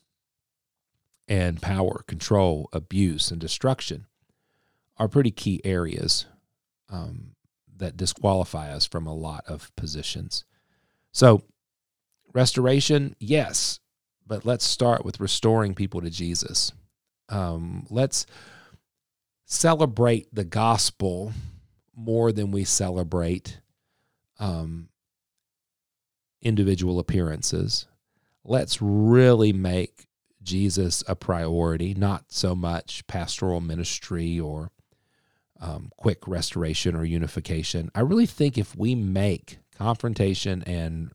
And 1.28 1.62
power, 1.62 2.04
control, 2.06 2.68
abuse, 2.72 3.30
and 3.30 3.40
destruction 3.40 4.06
are 4.98 5.08
pretty 5.08 5.30
key 5.30 5.60
areas 5.64 6.26
um, 6.90 7.36
that 7.76 7.96
disqualify 7.96 8.70
us 8.70 8.86
from 8.86 9.06
a 9.06 9.14
lot 9.14 9.44
of 9.46 9.74
positions. 9.76 10.44
So 11.12 11.42
Restoration, 12.32 13.14
yes, 13.18 13.80
but 14.26 14.44
let's 14.44 14.64
start 14.64 15.04
with 15.04 15.20
restoring 15.20 15.74
people 15.74 16.00
to 16.00 16.10
Jesus. 16.10 16.72
Um, 17.28 17.86
let's 17.90 18.26
celebrate 19.44 20.34
the 20.34 20.44
gospel 20.44 21.32
more 21.94 22.32
than 22.32 22.50
we 22.50 22.64
celebrate 22.64 23.60
um, 24.38 24.88
individual 26.40 26.98
appearances. 26.98 27.86
Let's 28.44 28.80
really 28.80 29.52
make 29.52 30.06
Jesus 30.42 31.04
a 31.06 31.14
priority, 31.14 31.94
not 31.94 32.32
so 32.32 32.54
much 32.54 33.06
pastoral 33.06 33.60
ministry 33.60 34.40
or 34.40 34.70
um, 35.60 35.90
quick 35.96 36.26
restoration 36.26 36.96
or 36.96 37.04
unification. 37.04 37.90
I 37.94 38.00
really 38.00 38.26
think 38.26 38.58
if 38.58 38.74
we 38.74 38.94
make 38.94 39.58
confrontation 39.76 40.62
and 40.64 41.12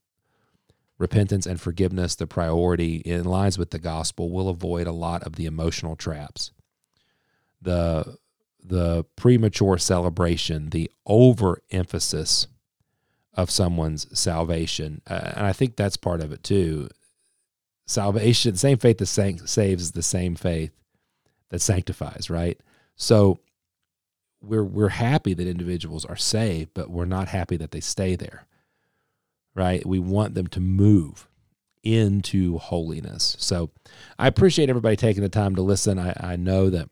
repentance 0.97 1.45
and 1.45 1.61
forgiveness 1.61 2.15
the 2.15 2.27
priority 2.27 2.97
in 2.97 3.23
lines 3.23 3.57
with 3.57 3.71
the 3.71 3.79
gospel, 3.79 4.29
we'll 4.29 4.49
avoid 4.49 4.87
a 4.87 4.91
lot 4.91 5.23
of 5.23 5.35
the 5.35 5.45
emotional 5.45 5.95
traps. 5.95 6.51
The 7.61 8.17
the 8.63 9.05
premature 9.15 9.77
celebration, 9.77 10.71
the 10.71 10.91
overemphasis 11.05 12.47
of 13.33 13.49
someone's 13.49 14.19
salvation. 14.19 15.01
Uh, 15.09 15.31
and 15.35 15.45
I 15.45 15.53
think 15.53 15.75
that's 15.75 15.95
part 15.95 16.21
of 16.21 16.33
it 16.33 16.43
too. 16.43 16.89
Salvation, 17.85 18.57
same 18.57 18.77
faith 18.77 18.97
that 18.97 19.05
saves 19.05 19.91
the 19.91 20.03
same 20.03 20.35
faith 20.35 20.71
that 21.49 21.61
sanctifies, 21.61 22.29
right? 22.29 22.59
So 22.97 23.39
we're 24.41 24.63
we're 24.63 24.89
happy 24.89 25.33
that 25.33 25.47
individuals 25.47 26.03
are 26.03 26.17
saved, 26.17 26.71
but 26.73 26.89
we're 26.89 27.05
not 27.05 27.29
happy 27.29 27.55
that 27.57 27.71
they 27.71 27.79
stay 27.79 28.15
there 28.15 28.47
right? 29.57 29.85
We 29.85 29.99
want 29.99 30.35
them 30.35 30.47
to 30.47 30.59
move 30.59 31.27
into 31.83 32.59
holiness. 32.59 33.35
So 33.39 33.71
I 34.19 34.27
appreciate 34.27 34.69
everybody 34.69 34.95
taking 34.95 35.23
the 35.23 35.29
time 35.29 35.55
to 35.55 35.61
listen. 35.61 35.97
I, 35.97 36.13
I 36.19 36.35
know 36.35 36.69
that 36.69 36.89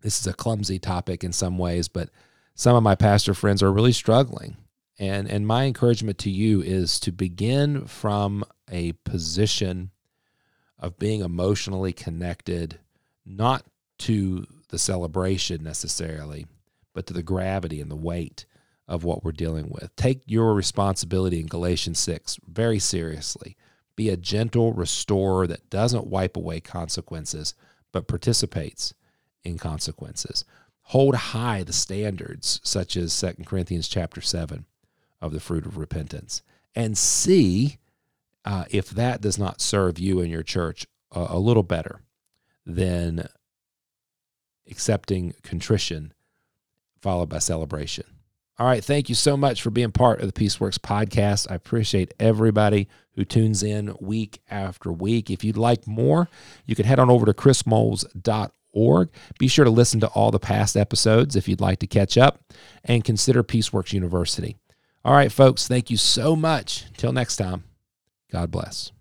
this 0.00 0.18
is 0.18 0.26
a 0.26 0.32
clumsy 0.32 0.78
topic 0.78 1.22
in 1.22 1.32
some 1.32 1.58
ways, 1.58 1.88
but 1.88 2.08
some 2.54 2.74
of 2.74 2.82
my 2.82 2.94
pastor 2.94 3.34
friends 3.34 3.62
are 3.62 3.72
really 3.72 3.92
struggling. 3.92 4.56
And, 4.98 5.28
and 5.28 5.46
my 5.46 5.64
encouragement 5.64 6.18
to 6.18 6.30
you 6.30 6.62
is 6.62 6.98
to 7.00 7.12
begin 7.12 7.86
from 7.86 8.44
a 8.70 8.92
position 9.04 9.90
of 10.78 10.98
being 10.98 11.20
emotionally 11.20 11.92
connected, 11.92 12.78
not 13.26 13.64
to 13.98 14.46
the 14.68 14.78
celebration 14.78 15.62
necessarily, 15.62 16.46
but 16.94 17.06
to 17.06 17.12
the 17.12 17.22
gravity 17.22 17.80
and 17.80 17.90
the 17.90 17.96
weight 17.96 18.46
of 18.86 19.04
what 19.04 19.24
we're 19.24 19.32
dealing 19.32 19.68
with. 19.70 19.94
Take 19.96 20.22
your 20.26 20.54
responsibility 20.54 21.40
in 21.40 21.46
Galatians 21.46 21.98
6 22.00 22.38
very 22.46 22.78
seriously. 22.78 23.56
Be 23.96 24.08
a 24.08 24.16
gentle 24.16 24.72
restorer 24.72 25.46
that 25.46 25.70
doesn't 25.70 26.06
wipe 26.06 26.36
away 26.36 26.60
consequences, 26.60 27.54
but 27.92 28.08
participates 28.08 28.92
in 29.42 29.56
consequences. 29.58 30.44
Hold 30.88 31.14
high 31.14 31.62
the 31.62 31.72
standards, 31.72 32.60
such 32.62 32.96
as 32.96 33.18
2 33.18 33.44
Corinthians 33.44 33.88
chapter 33.88 34.20
7 34.20 34.66
of 35.20 35.32
the 35.32 35.40
fruit 35.40 35.64
of 35.64 35.78
repentance, 35.78 36.42
and 36.74 36.98
see 36.98 37.78
uh, 38.44 38.64
if 38.70 38.90
that 38.90 39.22
does 39.22 39.38
not 39.38 39.60
serve 39.60 39.98
you 39.98 40.20
and 40.20 40.30
your 40.30 40.42
church 40.42 40.86
a, 41.12 41.26
a 41.30 41.38
little 41.38 41.62
better 41.62 42.00
than 42.66 43.28
accepting 44.70 45.34
contrition 45.42 46.12
followed 47.00 47.28
by 47.28 47.38
celebration. 47.38 48.04
All 48.58 48.66
right. 48.66 48.84
Thank 48.84 49.08
you 49.08 49.14
so 49.14 49.36
much 49.36 49.62
for 49.62 49.70
being 49.70 49.90
part 49.90 50.20
of 50.20 50.32
the 50.32 50.40
Peaceworks 50.40 50.78
podcast. 50.78 51.50
I 51.50 51.56
appreciate 51.56 52.14
everybody 52.20 52.88
who 53.14 53.24
tunes 53.24 53.62
in 53.62 53.94
week 54.00 54.40
after 54.50 54.92
week. 54.92 55.30
If 55.30 55.42
you'd 55.42 55.56
like 55.56 55.86
more, 55.86 56.28
you 56.64 56.76
can 56.76 56.86
head 56.86 57.00
on 57.00 57.10
over 57.10 57.26
to 57.26 57.34
chrismoles.org. 57.34 59.08
Be 59.38 59.48
sure 59.48 59.64
to 59.64 59.70
listen 59.70 60.00
to 60.00 60.06
all 60.08 60.30
the 60.30 60.38
past 60.38 60.76
episodes 60.76 61.34
if 61.34 61.48
you'd 61.48 61.60
like 61.60 61.80
to 61.80 61.86
catch 61.86 62.16
up 62.16 62.44
and 62.84 63.04
consider 63.04 63.42
Peaceworks 63.42 63.92
University. 63.92 64.56
All 65.04 65.14
right, 65.14 65.32
folks. 65.32 65.66
Thank 65.66 65.90
you 65.90 65.96
so 65.96 66.36
much. 66.36 66.86
Until 66.88 67.12
next 67.12 67.36
time, 67.36 67.64
God 68.30 68.50
bless. 68.50 68.93